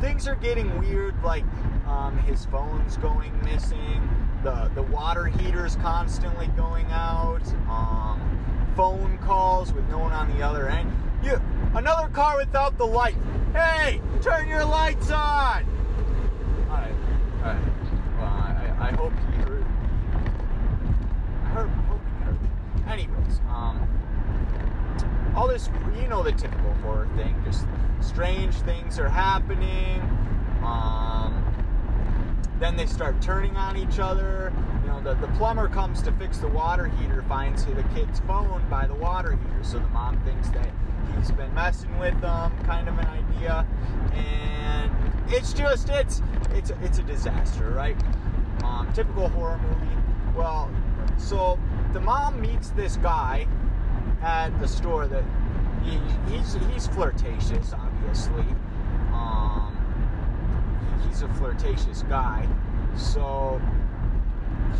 Things 0.00 0.28
are 0.28 0.36
getting 0.36 0.78
weird. 0.78 1.22
Like 1.22 1.44
um, 1.86 2.18
his 2.18 2.44
phone's 2.46 2.96
going 2.98 3.32
missing. 3.44 4.25
The 4.46 4.70
the 4.76 4.82
water 4.84 5.24
heater's 5.24 5.74
constantly 5.74 6.46
going 6.56 6.86
out. 6.92 7.42
Um, 7.68 8.20
phone 8.76 9.18
calls 9.18 9.72
with 9.72 9.84
no 9.88 9.98
one 9.98 10.12
on 10.12 10.38
the 10.38 10.44
other 10.44 10.68
end. 10.68 10.92
You 11.20 11.42
another 11.74 12.06
car 12.10 12.36
without 12.36 12.78
the 12.78 12.86
light. 12.86 13.16
Hey, 13.52 14.00
turn 14.22 14.46
your 14.46 14.64
lights 14.64 15.10
on! 15.10 15.66
Alright, 16.70 16.94
alright. 17.40 17.62
Well, 18.18 18.24
I, 18.24 18.76
I, 18.78 18.92
hope 18.92 19.12
he 19.32 19.36
heard. 19.42 19.66
I 21.42 21.48
heard, 21.48 21.68
hope 21.68 22.00
he 22.06 22.24
heard. 22.24 22.38
Anyways, 22.88 23.40
um, 23.48 23.82
all 25.34 25.48
this, 25.48 25.70
you 26.00 26.06
know, 26.06 26.22
the 26.22 26.30
typical 26.30 26.72
horror 26.84 27.08
thing. 27.16 27.34
Just 27.44 27.66
strange 28.00 28.54
things 28.54 29.00
are 29.00 29.08
happening. 29.08 30.00
Um, 30.62 31.35
then 32.58 32.76
they 32.76 32.86
start 32.86 33.20
turning 33.20 33.56
on 33.56 33.76
each 33.76 33.98
other. 33.98 34.52
You 34.82 34.88
know, 34.88 35.02
the, 35.02 35.14
the 35.14 35.32
plumber 35.34 35.68
comes 35.68 36.02
to 36.02 36.12
fix 36.12 36.38
the 36.38 36.48
water 36.48 36.86
heater, 36.86 37.22
finds 37.28 37.64
the 37.64 37.84
kid's 37.94 38.20
phone 38.20 38.64
by 38.70 38.86
the 38.86 38.94
water 38.94 39.32
heater, 39.32 39.62
so 39.62 39.78
the 39.78 39.88
mom 39.88 40.20
thinks 40.24 40.48
that 40.50 40.70
he's 41.14 41.30
been 41.32 41.52
messing 41.54 41.98
with 41.98 42.18
them, 42.20 42.52
kind 42.64 42.88
of 42.88 42.98
an 42.98 43.06
idea, 43.06 43.66
and 44.14 44.90
it's 45.28 45.52
just 45.52 45.88
it's 45.88 46.22
it's 46.50 46.70
it's 46.82 46.98
a 46.98 47.02
disaster, 47.02 47.70
right? 47.70 47.96
Um, 48.64 48.90
typical 48.94 49.28
horror 49.28 49.58
movie. 49.58 49.96
Well, 50.34 50.70
so 51.18 51.58
the 51.92 52.00
mom 52.00 52.40
meets 52.40 52.70
this 52.70 52.96
guy 52.96 53.46
at 54.22 54.58
the 54.60 54.68
store 54.68 55.06
that 55.08 55.24
he, 55.84 55.98
he's 56.30 56.56
he's 56.72 56.86
flirtatious, 56.86 57.72
obviously. 57.72 58.44
He, 61.06 61.08
he's 61.08 61.22
a 61.22 61.28
flirtatious 61.34 62.02
guy, 62.04 62.46
so 62.96 63.60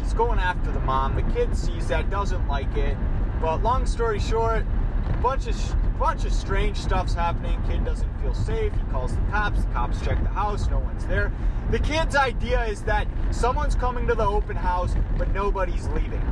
he's 0.01 0.15
going 0.15 0.39
after 0.39 0.71
the 0.71 0.81
mom. 0.81 1.17
The 1.17 1.35
kid 1.35 1.57
sees 1.57 1.89
that, 1.89 2.11
doesn't 2.11 2.47
like 2.49 2.77
it. 2.77 2.97
But 3.41 3.63
long 3.63 3.87
story 3.87 4.19
short, 4.19 4.65
a 5.09 5.17
bunch 5.23 5.47
of 5.47 5.99
bunch 5.99 6.25
of 6.25 6.33
strange 6.33 6.77
stuff's 6.77 7.15
happening. 7.15 7.63
Kid 7.69 7.85
doesn't 7.85 8.21
feel 8.21 8.35
safe. 8.35 8.73
He 8.73 8.93
calls 8.93 9.15
the 9.15 9.23
cops. 9.31 9.65
The 9.65 9.71
cops 9.73 10.05
check 10.05 10.23
the 10.23 10.29
house. 10.29 10.69
No 10.69 10.79
one's 10.79 11.07
there. 11.07 11.33
The 11.71 11.79
kid's 11.79 12.17
idea 12.17 12.65
is 12.67 12.83
that 12.83 13.07
someone's 13.31 13.75
coming 13.75 14.07
to 14.07 14.15
the 14.15 14.27
open 14.27 14.57
house, 14.57 14.95
but 15.19 15.33
nobody's 15.33 15.89
leaving. 15.89 16.23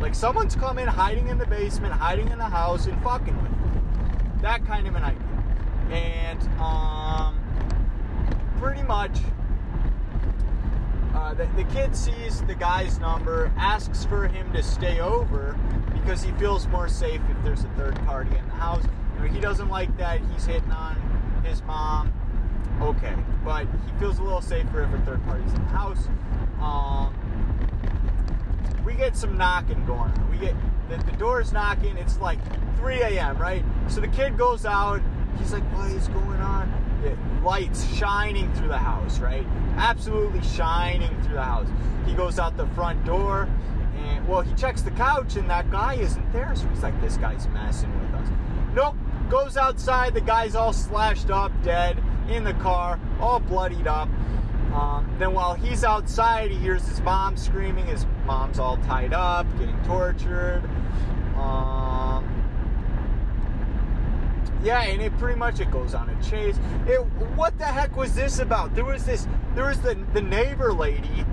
Like 0.00 0.14
someone's 0.14 0.56
coming, 0.56 0.86
hiding 0.86 1.28
in 1.28 1.38
the 1.38 1.46
basement, 1.46 1.92
hiding 1.92 2.28
in 2.28 2.38
the 2.38 2.44
house, 2.44 2.86
and 2.86 3.00
fucking 3.02 3.40
with 3.40 3.50
them. 3.50 4.38
That 4.42 4.66
kind 4.66 4.88
of 4.88 4.96
an 4.96 5.04
idea. 5.04 5.22
And 5.90 6.42
um, 6.58 7.41
pretty 8.62 8.82
much, 8.82 9.18
uh, 11.16 11.34
the, 11.34 11.46
the 11.56 11.64
kid 11.74 11.96
sees 11.96 12.42
the 12.42 12.54
guy's 12.54 13.00
number, 13.00 13.52
asks 13.56 14.04
for 14.04 14.28
him 14.28 14.52
to 14.52 14.62
stay 14.62 15.00
over 15.00 15.58
because 15.92 16.22
he 16.22 16.30
feels 16.32 16.68
more 16.68 16.88
safe 16.88 17.20
if 17.28 17.44
there's 17.44 17.64
a 17.64 17.68
third 17.70 17.96
party 18.06 18.30
in 18.36 18.46
the 18.46 18.54
house. 18.54 18.84
You 19.16 19.22
know, 19.22 19.34
he 19.34 19.40
doesn't 19.40 19.68
like 19.68 19.94
that 19.96 20.20
he's 20.32 20.46
hitting 20.46 20.70
on 20.70 20.94
his 21.44 21.60
mom. 21.64 22.12
Okay, 22.80 23.16
but 23.44 23.66
he 23.66 23.98
feels 23.98 24.20
a 24.20 24.22
little 24.22 24.40
safer 24.40 24.84
if 24.84 24.94
a 24.94 25.04
third 25.04 25.24
party's 25.24 25.52
in 25.52 25.62
the 25.62 25.68
house. 25.68 26.06
Um, 26.60 27.12
we 28.86 28.94
get 28.94 29.16
some 29.16 29.36
knocking 29.36 29.84
going 29.86 30.12
on. 30.12 30.30
We 30.30 30.38
get 30.38 30.54
the, 30.88 30.98
the 30.98 31.16
door's 31.16 31.52
knocking. 31.52 31.96
It's 31.96 32.20
like 32.20 32.38
3 32.76 33.02
a.m. 33.02 33.38
Right? 33.38 33.64
So 33.88 34.00
the 34.00 34.08
kid 34.08 34.38
goes 34.38 34.64
out. 34.64 35.02
He's 35.38 35.52
like, 35.52 35.64
"What 35.74 35.90
is 35.90 36.06
going 36.08 36.40
on?" 36.40 36.81
Lights 37.42 37.84
shining 37.94 38.52
through 38.54 38.68
the 38.68 38.78
house. 38.78 39.18
Right? 39.18 39.46
Absolutely 39.76 40.42
shining 40.42 41.10
through 41.22 41.34
the 41.34 41.42
house. 41.42 41.68
He 42.06 42.14
goes 42.14 42.38
out 42.38 42.56
the 42.56 42.66
front 42.68 43.04
door 43.04 43.48
and 43.96 44.26
well, 44.26 44.40
he 44.40 44.52
checks 44.54 44.82
the 44.82 44.90
couch 44.92 45.36
and 45.36 45.48
that 45.50 45.70
guy 45.70 45.94
isn't 45.94 46.32
there. 46.32 46.54
So 46.54 46.66
he's 46.68 46.82
like, 46.82 46.98
this 47.00 47.16
guy's 47.16 47.48
messing 47.48 47.92
with 48.00 48.14
us. 48.14 48.28
Nope. 48.74 48.94
Goes 49.30 49.56
outside. 49.56 50.14
The 50.14 50.20
guy's 50.20 50.54
all 50.54 50.72
slashed 50.72 51.30
up, 51.30 51.52
dead 51.62 52.02
in 52.28 52.44
the 52.44 52.54
car, 52.54 53.00
all 53.20 53.40
bloodied 53.40 53.86
up. 53.86 54.08
Um, 54.72 55.14
then 55.18 55.34
while 55.34 55.54
he's 55.54 55.84
outside, 55.84 56.50
he 56.50 56.56
hears 56.56 56.86
his 56.86 57.00
mom 57.00 57.36
screaming. 57.36 57.86
His 57.86 58.06
mom's 58.24 58.58
all 58.58 58.78
tied 58.78 59.12
up, 59.12 59.46
getting 59.58 59.78
tortured. 59.84 60.62
Um, 61.36 61.81
yeah, 64.62 64.82
and 64.82 65.02
it 65.02 65.16
pretty 65.18 65.38
much 65.38 65.60
it 65.60 65.70
goes 65.70 65.94
on 65.94 66.08
a 66.08 66.22
chase. 66.22 66.58
It, 66.86 67.00
what 67.36 67.56
the 67.58 67.64
heck 67.64 67.96
was 67.96 68.14
this 68.14 68.38
about? 68.38 68.74
There 68.74 68.84
was 68.84 69.04
this. 69.04 69.26
There 69.54 69.66
was 69.66 69.80
the 69.80 69.94
the 70.12 70.22
neighbor 70.22 70.72
lady 70.72 71.24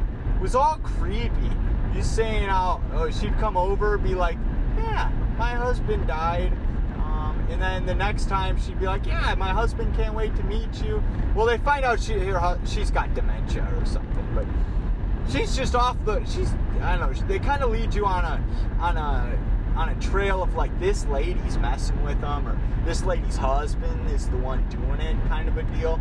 was 0.42 0.56
all 0.56 0.80
creepy 0.84 1.52
just 1.94 2.16
saying 2.16 2.48
how 2.48 2.82
oh, 2.94 3.10
she'd 3.10 3.38
come 3.40 3.58
over, 3.58 3.98
be 3.98 4.16
like, 4.16 4.38
yeah, 4.78 5.12
my 5.38 5.54
husband 5.54 6.08
died. 6.08 6.54
Um, 6.96 7.46
and 7.50 7.62
then 7.62 7.86
the 7.86 7.96
next 7.96 8.30
time 8.30 8.60
she'd 8.60 8.80
be 8.80 8.86
like, 8.86 9.06
yeah, 9.06 9.34
my 9.36 9.50
husband 9.50 9.96
can't 9.96 10.14
wait 10.14 10.36
to 10.36 10.44
meet 10.44 10.82
you. 10.84 11.04
Well, 11.36 11.46
they 11.46 11.58
find 11.58 11.84
out 11.84 12.00
she 12.00 12.14
her, 12.14 12.60
she's 12.66 12.92
got 12.92 13.14
dementia 13.14 13.68
or 13.78 13.86
something, 13.86 14.28
but 14.36 14.46
she's 15.32 15.56
just 15.56 15.76
off 15.76 15.98
the. 16.06 16.24
She's 16.26 16.52
I 16.82 16.98
don't 16.98 17.12
know. 17.12 17.28
They 17.28 17.40
kind 17.40 17.64
of 17.64 17.72
lead 17.72 17.94
you 17.94 18.06
on 18.06 18.24
a 18.24 18.44
on 18.80 18.98
a 18.98 19.38
on 19.80 19.88
a 19.88 19.96
trail 20.02 20.44
of 20.44 20.56
like 20.56 20.78
this 20.78 21.06
lady's 21.06 21.58
messing 21.58 22.04
with 22.04 22.20
them 22.20 22.46
or 22.46 22.60
this 22.84 23.04
lady's 23.06 23.38
husband 23.38 24.12
is 24.12 24.28
the 24.28 24.36
one 24.36 24.62
doing 24.68 25.00
it, 25.00 25.16
kind 25.30 25.48
of 25.48 25.56
a 25.56 25.64
deal. 25.78 25.98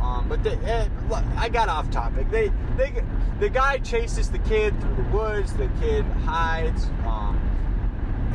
Um, 0.00 0.26
but 0.26 0.44
eh, 0.46 0.88
look, 1.10 1.22
I 1.36 1.50
got 1.50 1.68
off 1.68 1.90
topic. 1.90 2.30
They, 2.30 2.50
they, 2.78 3.04
the 3.38 3.50
guy 3.50 3.76
chases 3.76 4.30
the 4.30 4.38
kid 4.38 4.80
through 4.80 4.96
the 4.96 5.10
woods. 5.10 5.52
The 5.52 5.68
kid 5.82 6.06
hides. 6.24 6.86
Um, 7.04 7.38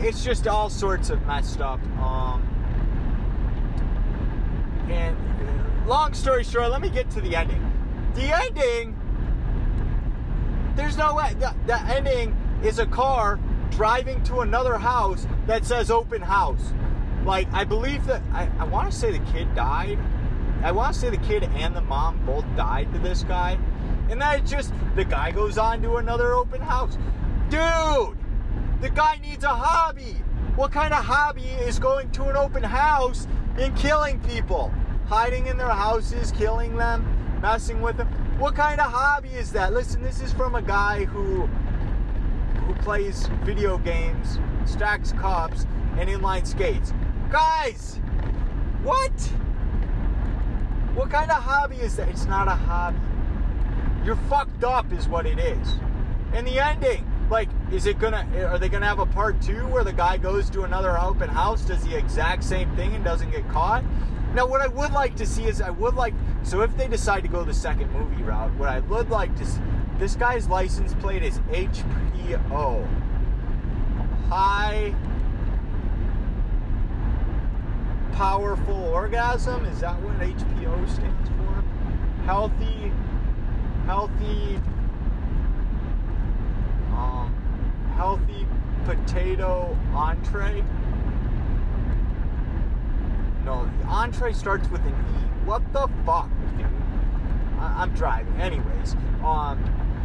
it's 0.02 0.24
just 0.24 0.48
all 0.48 0.70
sorts 0.70 1.10
of 1.10 1.26
messed 1.26 1.62
up. 1.62 1.82
Um, 2.00 2.44
and 4.92 5.18
uh, 5.18 5.88
long 5.90 6.14
story 6.14 6.44
short, 6.44 6.70
let 6.70 6.82
me 6.82 6.92
get 6.92 7.10
to 7.10 7.22
the 7.22 7.36
ending. 7.36 7.72
The 8.14 8.40
ending, 8.44 8.96
there's 10.76 10.96
no 10.96 11.16
way. 11.16 11.34
The, 11.40 11.56
the 11.66 11.82
ending 11.82 12.38
is 12.64 12.78
a 12.78 12.86
car 12.86 13.40
driving 13.72 14.24
to 14.24 14.40
another 14.40 14.78
house 14.78 15.28
that 15.48 15.66
says 15.66 15.92
open 15.92 16.22
house. 16.22 16.74
Like, 17.26 17.52
I 17.54 17.64
believe 17.64 18.06
that, 18.06 18.22
I, 18.32 18.50
I 18.60 18.66
want 18.66 18.92
to 18.92 18.98
say 18.98 19.12
the 19.12 19.32
kid 19.32 19.54
died. 19.56 19.98
I 20.64 20.72
want 20.72 20.94
to 20.94 21.00
say 21.00 21.10
the 21.10 21.18
kid 21.18 21.44
and 21.44 21.76
the 21.76 21.82
mom 21.82 22.24
both 22.26 22.46
died 22.56 22.92
to 22.94 23.00
this 23.00 23.24
guy. 23.24 23.58
And 24.10 24.22
that 24.22 24.46
just, 24.46 24.74
the 24.96 25.04
guy 25.04 25.32
goes 25.32 25.58
on 25.58 25.82
to 25.82 25.96
another 25.98 26.34
open 26.34 26.62
house. 26.62 26.98
Dude, 27.50 28.18
the 28.82 28.90
guy 28.90 29.20
needs 29.22 29.44
a 29.44 29.50
hobby. 29.50 30.16
What 30.56 30.72
kind 30.72 30.94
of 30.94 31.04
hobby 31.04 31.44
is 31.44 31.80
going 31.80 32.12
to 32.12 32.26
an 32.26 32.38
open 32.38 32.64
house 32.64 33.28
and 33.58 33.76
killing 33.76 34.20
people? 34.22 34.72
Hiding 35.08 35.48
in 35.48 35.58
their 35.58 35.70
houses, 35.70 36.32
killing 36.32 36.78
them, 36.78 37.40
messing 37.42 37.82
with 37.82 37.98
them. 37.98 38.08
What 38.40 38.56
kind 38.56 38.80
of 38.80 38.92
hobby 38.92 39.30
is 39.30 39.52
that? 39.54 39.74
Listen, 39.74 40.02
this 40.02 40.22
is 40.22 40.34
from 40.34 40.56
a 40.56 40.62
guy 40.62 41.06
who 41.06 41.50
who 42.66 42.74
plays 42.76 43.28
video 43.44 43.78
games, 43.78 44.40
stacks 44.66 45.12
cops, 45.14 45.66
and 45.98 46.10
inline 46.10 46.46
skates. 46.46 46.94
Guys, 47.30 48.00
what? 48.84 49.12
What 50.96 51.10
kind 51.10 51.30
of 51.30 51.44
hobby 51.44 51.78
is 51.78 51.96
that? 51.98 52.10
It's 52.10 52.26
not 52.26 52.48
a 52.48 52.52
hobby. 52.52 52.98
You're 54.04 54.16
fucked 54.16 54.64
up, 54.64 54.92
is 54.94 55.08
what 55.08 55.26
it 55.26 55.40
is. 55.40 55.76
And 56.34 56.46
the 56.46 56.60
ending, 56.60 57.10
like, 57.30 57.50
is 57.72 57.86
it 57.86 58.00
gonna? 58.00 58.28
Are 58.48 58.58
they 58.58 58.70
gonna 58.70 58.86
have 58.86 59.00
a 59.00 59.06
part 59.06 59.42
two 59.42 59.68
where 59.68 59.84
the 59.84 59.94
guy 59.94 60.18
goes 60.18 60.50
to 60.52 60.64
another 60.64 61.00
open 61.00 61.30
house, 61.30 61.64
does 61.66 61.84
the 61.84 61.98
exact 61.98 62.44
same 62.44 62.76
thing, 62.76 62.94
and 62.94 63.04
doesn't 63.04 63.32
get 63.32 63.48
caught? 63.50 63.84
Now, 64.34 64.46
what 64.46 64.62
I 64.62 64.68
would 64.68 64.92
like 64.92 65.16
to 65.16 65.26
see 65.26 65.46
is 65.46 65.62
I 65.62 65.70
would 65.70 65.96
like. 65.96 66.14
So 66.44 66.62
if 66.62 66.76
they 66.78 66.88
decide 66.88 67.24
to 67.24 67.30
go 67.30 67.44
the 67.44 67.54
second 67.54 67.92
movie 67.92 68.22
route, 68.22 68.54
what 68.56 68.70
I 68.70 68.80
would 68.82 69.10
like 69.10 69.36
to 69.38 69.46
see, 69.46 69.62
this 69.98 70.16
guy's 70.16 70.48
license 70.48 70.94
plate 70.96 71.24
is 71.24 71.40
HPO. 71.52 72.88
High 74.30 74.94
powerful 78.16 78.76
orgasm. 78.76 79.66
Is 79.66 79.82
that 79.82 80.02
what 80.02 80.18
HPO 80.20 80.90
stands 80.90 81.30
for? 81.30 81.64
Healthy, 82.24 82.92
healthy, 83.86 84.60
um, 86.92 87.34
healthy 87.96 88.48
potato 88.86 89.78
entree. 89.94 90.64
No, 93.44 93.70
entree 93.88 94.34
starts 94.34 94.70
with 94.70 94.82
an 94.82 94.94
E. 94.94 95.46
What 95.46 95.62
the 95.74 95.88
fuck, 96.06 96.30
dude? 96.58 96.66
I- 97.60 97.82
I'm 97.82 97.92
driving. 97.92 98.34
Anyways, 98.42 98.96
um, 99.24 99.60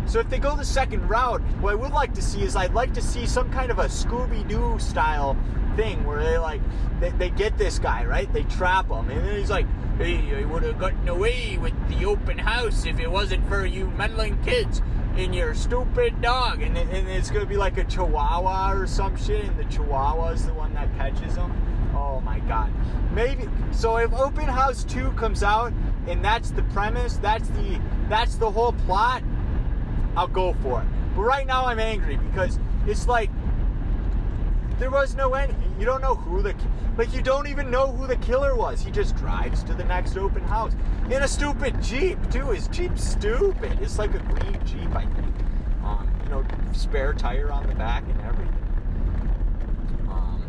so 0.07 0.19
if 0.21 0.29
they 0.29 0.39
go 0.39 0.57
the 0.57 0.65
second 0.65 1.09
route, 1.09 1.41
what 1.61 1.73
I 1.73 1.75
would 1.75 1.93
like 1.93 2.15
to 2.15 2.23
see 2.23 2.43
is 2.43 2.57
I'd 2.57 2.75
like 2.75 2.95
to 2.95 3.03
see 3.03 3.27
some 3.27 3.51
kind 3.51 3.71
of 3.71 3.79
a 3.79 3.87
Scooby 3.87 4.47
Doo 4.49 4.79
style 4.79 5.37
thing 5.77 6.05
where 6.05 6.23
they 6.23 6.39
like 6.39 6.61
they, 7.01 7.11
they 7.11 7.31
get 7.31 7.57
this 7.57 7.79
guy 7.79 8.05
right, 8.05 8.31
they 8.33 8.43
trap 8.45 8.89
him, 8.91 9.09
and 9.11 9.27
then 9.27 9.37
he's 9.37 9.51
like, 9.51 9.67
"Hey, 9.99 10.35
I 10.37 10.45
would 10.45 10.63
have 10.63 10.79
gotten 10.79 11.09
away 11.09 11.59
with 11.59 11.75
the 11.89 12.05
open 12.05 12.39
house 12.39 12.87
if 12.87 12.99
it 12.99 13.11
wasn't 13.11 13.47
for 13.49 13.65
you 13.65 13.89
meddling 13.91 14.43
kids 14.43 14.83
and 15.17 15.35
your 15.35 15.55
stupid 15.55 16.21
dog." 16.21 16.63
And, 16.63 16.77
and 16.77 17.09
it's 17.09 17.31
gonna 17.31 17.47
be 17.47 17.57
like 17.57 17.79
a 17.79 17.85
Chihuahua 17.85 18.73
or 18.73 18.87
some 18.87 19.17
shit, 19.17 19.45
and 19.45 19.59
the 19.59 19.65
Chihuahua 19.65 20.31
is 20.31 20.47
the 20.47 20.55
one 20.55 20.75
that 20.75 20.95
catches 20.97 21.37
him. 21.37 21.53
Oh 21.95 22.21
my 22.21 22.39
god. 22.41 22.73
Maybe 23.13 23.49
so 23.73 23.97
if 23.97 24.13
Open 24.13 24.45
House 24.45 24.85
2 24.85 25.13
comes 25.13 25.43
out 25.43 25.73
and 26.07 26.25
that's 26.25 26.51
the 26.51 26.63
premise, 26.65 27.17
that's 27.17 27.49
the 27.49 27.81
that's 28.09 28.37
the 28.37 28.51
whole 28.51 28.73
plot, 28.73 29.23
I'll 30.17 30.29
go 30.29 30.55
for 30.63 30.83
it. 30.83 30.89
But 31.15 31.23
right 31.23 31.47
now 31.47 31.67
I'm 31.67 31.79
angry 31.79 32.17
because 32.17 32.59
it's 32.87 33.07
like 33.07 33.31
there 34.79 34.91
was 34.91 35.15
no 35.15 35.35
end. 35.35 35.55
You 35.79 35.85
don't 35.85 36.01
know 36.01 36.15
who 36.15 36.43
the 36.43 36.55
like 36.97 37.15
you 37.15 37.23
don't 37.23 37.47
even 37.47 37.71
know 37.71 37.93
who 37.93 38.07
the 38.07 38.17
killer 38.17 38.55
was. 38.55 38.81
He 38.81 38.91
just 38.91 39.17
drives 39.17 39.63
to 39.65 39.75
the 39.75 39.85
next 39.85 40.17
open 40.17 40.43
house 40.45 40.75
in 41.07 41.23
a 41.23 41.29
stupid 41.29 41.81
Jeep 41.83 42.19
too. 42.31 42.47
His 42.47 42.69
Jeep's 42.69 43.05
stupid. 43.05 43.79
It's 43.81 43.99
like 43.99 44.15
a 44.15 44.19
green 44.19 44.59
Jeep, 44.65 44.95
I 44.95 45.05
think. 45.05 45.35
Um, 45.85 46.11
you 46.25 46.31
know, 46.31 46.45
spare 46.73 47.13
tire 47.13 47.51
on 47.53 47.67
the 47.67 47.75
back 47.75 48.05
and 48.09 48.21
everything. 48.23 48.57
Um, 50.09 50.45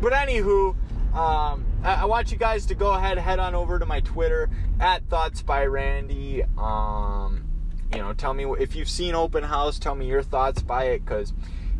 but 0.00 0.12
anywho, 0.12 0.74
um, 1.14 1.64
I, 1.82 2.02
I 2.02 2.04
want 2.04 2.30
you 2.30 2.38
guys 2.38 2.66
to 2.66 2.74
go 2.74 2.92
ahead, 2.92 3.16
head 3.18 3.38
on 3.38 3.54
over 3.54 3.78
to 3.78 3.86
my 3.86 4.00
Twitter 4.00 4.50
at 4.80 5.08
Thoughts 5.08 5.40
by 5.40 5.64
Randy. 5.64 6.42
Um, 6.58 7.45
you 7.92 7.98
know, 7.98 8.12
tell 8.12 8.34
me 8.34 8.44
if 8.58 8.74
you've 8.74 8.88
seen 8.88 9.14
Open 9.14 9.44
House. 9.44 9.78
Tell 9.78 9.94
me 9.94 10.06
your 10.06 10.22
thoughts 10.22 10.62
by 10.62 10.84
it, 10.84 11.04
because 11.04 11.32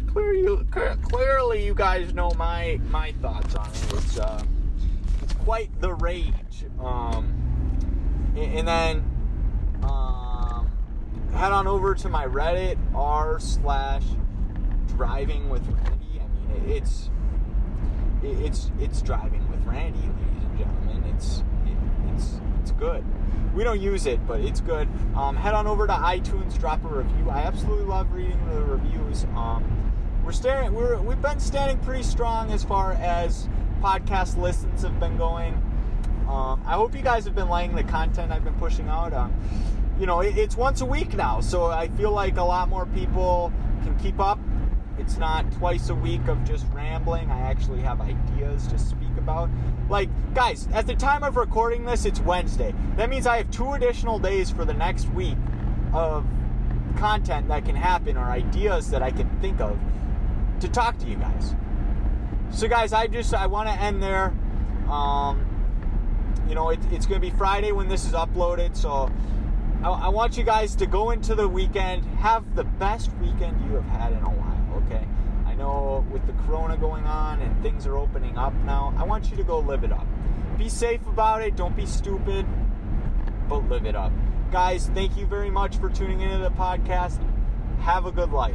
clearly, 0.06 0.64
clearly, 1.02 1.64
you 1.64 1.74
guys 1.74 2.14
know 2.14 2.30
my 2.32 2.80
my 2.90 3.12
thoughts 3.20 3.54
on 3.54 3.68
it. 3.68 3.92
It's 3.94 4.18
uh, 4.18 4.42
it's 5.22 5.32
quite 5.34 5.80
the 5.80 5.94
rage. 5.94 6.66
Um, 6.80 7.32
and, 8.36 8.58
and 8.58 8.68
then 8.68 9.80
um, 9.82 10.70
head 11.32 11.52
on 11.52 11.66
over 11.66 11.94
to 11.94 12.08
my 12.08 12.26
Reddit 12.26 12.78
r 12.94 13.38
slash 13.40 14.04
driving 14.88 15.48
with 15.48 15.66
Randy. 15.66 16.20
I 16.20 16.26
mean, 16.28 16.70
it's 16.70 17.10
it's 18.22 18.70
it's 18.78 19.02
driving 19.02 19.48
with 19.50 19.64
Randy, 19.64 19.98
ladies 19.98 20.44
and 20.44 20.58
gentlemen. 20.58 21.14
It's 21.14 21.42
it, 21.66 22.14
it's 22.14 22.40
it's 22.66 22.72
good. 22.80 23.04
We 23.54 23.62
don't 23.62 23.80
use 23.80 24.06
it, 24.06 24.26
but 24.26 24.40
it's 24.40 24.60
good. 24.60 24.88
Um, 25.14 25.36
head 25.36 25.54
on 25.54 25.68
over 25.68 25.86
to 25.86 25.92
iTunes, 25.92 26.58
drop 26.58 26.84
a 26.84 26.88
review. 26.88 27.30
I 27.30 27.42
absolutely 27.42 27.84
love 27.84 28.10
reading 28.10 28.44
the 28.52 28.60
reviews. 28.60 29.22
Um, 29.36 29.92
we're 30.24 30.32
staring. 30.32 30.74
We're 30.74 31.00
we've 31.00 31.22
been 31.22 31.38
standing 31.38 31.78
pretty 31.78 32.02
strong 32.02 32.50
as 32.50 32.64
far 32.64 32.94
as 32.94 33.48
podcast 33.80 34.36
listens 34.36 34.82
have 34.82 34.98
been 34.98 35.16
going. 35.16 35.54
Um, 36.28 36.60
I 36.66 36.72
hope 36.72 36.96
you 36.96 37.02
guys 37.02 37.24
have 37.24 37.36
been 37.36 37.48
liking 37.48 37.76
the 37.76 37.84
content 37.84 38.32
I've 38.32 38.42
been 38.42 38.54
pushing 38.54 38.88
out. 38.88 39.12
Um, 39.12 39.32
you 40.00 40.06
know, 40.06 40.20
it, 40.22 40.36
it's 40.36 40.56
once 40.56 40.80
a 40.80 40.86
week 40.86 41.14
now, 41.14 41.40
so 41.40 41.66
I 41.66 41.86
feel 41.90 42.10
like 42.10 42.38
a 42.38 42.42
lot 42.42 42.68
more 42.68 42.86
people 42.86 43.52
can 43.84 43.96
keep 44.00 44.18
up. 44.18 44.40
It's 45.06 45.18
not 45.18 45.50
twice 45.52 45.88
a 45.88 45.94
week 45.94 46.26
of 46.26 46.44
just 46.44 46.66
rambling. 46.72 47.30
I 47.30 47.38
actually 47.42 47.80
have 47.80 48.00
ideas 48.00 48.66
to 48.66 48.76
speak 48.76 49.16
about. 49.16 49.48
Like, 49.88 50.08
guys, 50.34 50.68
at 50.72 50.88
the 50.88 50.96
time 50.96 51.22
of 51.22 51.36
recording 51.36 51.84
this, 51.84 52.04
it's 52.04 52.18
Wednesday. 52.18 52.74
That 52.96 53.08
means 53.08 53.24
I 53.24 53.36
have 53.36 53.48
two 53.52 53.74
additional 53.74 54.18
days 54.18 54.50
for 54.50 54.64
the 54.64 54.74
next 54.74 55.08
week 55.10 55.36
of 55.92 56.26
content 56.96 57.46
that 57.48 57.64
can 57.64 57.76
happen 57.76 58.16
or 58.16 58.24
ideas 58.24 58.90
that 58.90 59.00
I 59.00 59.12
can 59.12 59.30
think 59.40 59.60
of 59.60 59.78
to 60.58 60.68
talk 60.68 60.98
to 60.98 61.06
you 61.06 61.14
guys. 61.14 61.54
So, 62.50 62.66
guys, 62.66 62.92
I 62.92 63.06
just 63.06 63.32
I 63.32 63.46
want 63.46 63.68
to 63.68 63.74
end 63.74 64.02
there. 64.02 64.34
Um, 64.90 65.46
you 66.48 66.56
know, 66.56 66.70
it, 66.70 66.80
it's 66.90 67.06
going 67.06 67.20
to 67.20 67.30
be 67.30 67.36
Friday 67.36 67.70
when 67.70 67.86
this 67.86 68.04
is 68.06 68.12
uploaded, 68.12 68.76
so 68.76 69.08
I, 69.84 69.88
I 69.88 70.08
want 70.08 70.36
you 70.36 70.42
guys 70.42 70.74
to 70.76 70.86
go 70.86 71.10
into 71.10 71.36
the 71.36 71.48
weekend, 71.48 72.04
have 72.16 72.56
the 72.56 72.64
best 72.64 73.10
weekend 73.20 73.60
you 73.66 73.76
have 73.76 73.84
had 73.84 74.12
in 74.12 74.18
a 74.18 74.30
while, 74.30 74.45
okay? 74.86 75.06
I 75.46 75.54
know 75.54 76.04
with 76.10 76.26
the 76.26 76.32
corona 76.44 76.76
going 76.76 77.04
on 77.04 77.40
and 77.40 77.62
things 77.62 77.86
are 77.86 77.96
opening 77.96 78.36
up 78.36 78.54
now, 78.64 78.94
I 78.96 79.04
want 79.04 79.30
you 79.30 79.36
to 79.36 79.44
go 79.44 79.58
live 79.58 79.84
it 79.84 79.92
up. 79.92 80.06
Be 80.58 80.68
safe 80.68 81.06
about 81.06 81.42
it, 81.42 81.56
don't 81.56 81.76
be 81.76 81.86
stupid, 81.86 82.46
but 83.48 83.68
live 83.68 83.86
it 83.86 83.94
up. 83.94 84.12
Guys, 84.50 84.90
thank 84.94 85.16
you 85.16 85.26
very 85.26 85.50
much 85.50 85.76
for 85.76 85.90
tuning 85.90 86.20
into 86.20 86.38
the 86.38 86.50
podcast. 86.50 87.18
Have 87.80 88.06
a 88.06 88.12
good 88.12 88.32
life. 88.32 88.54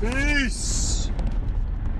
Peace. 0.00 1.10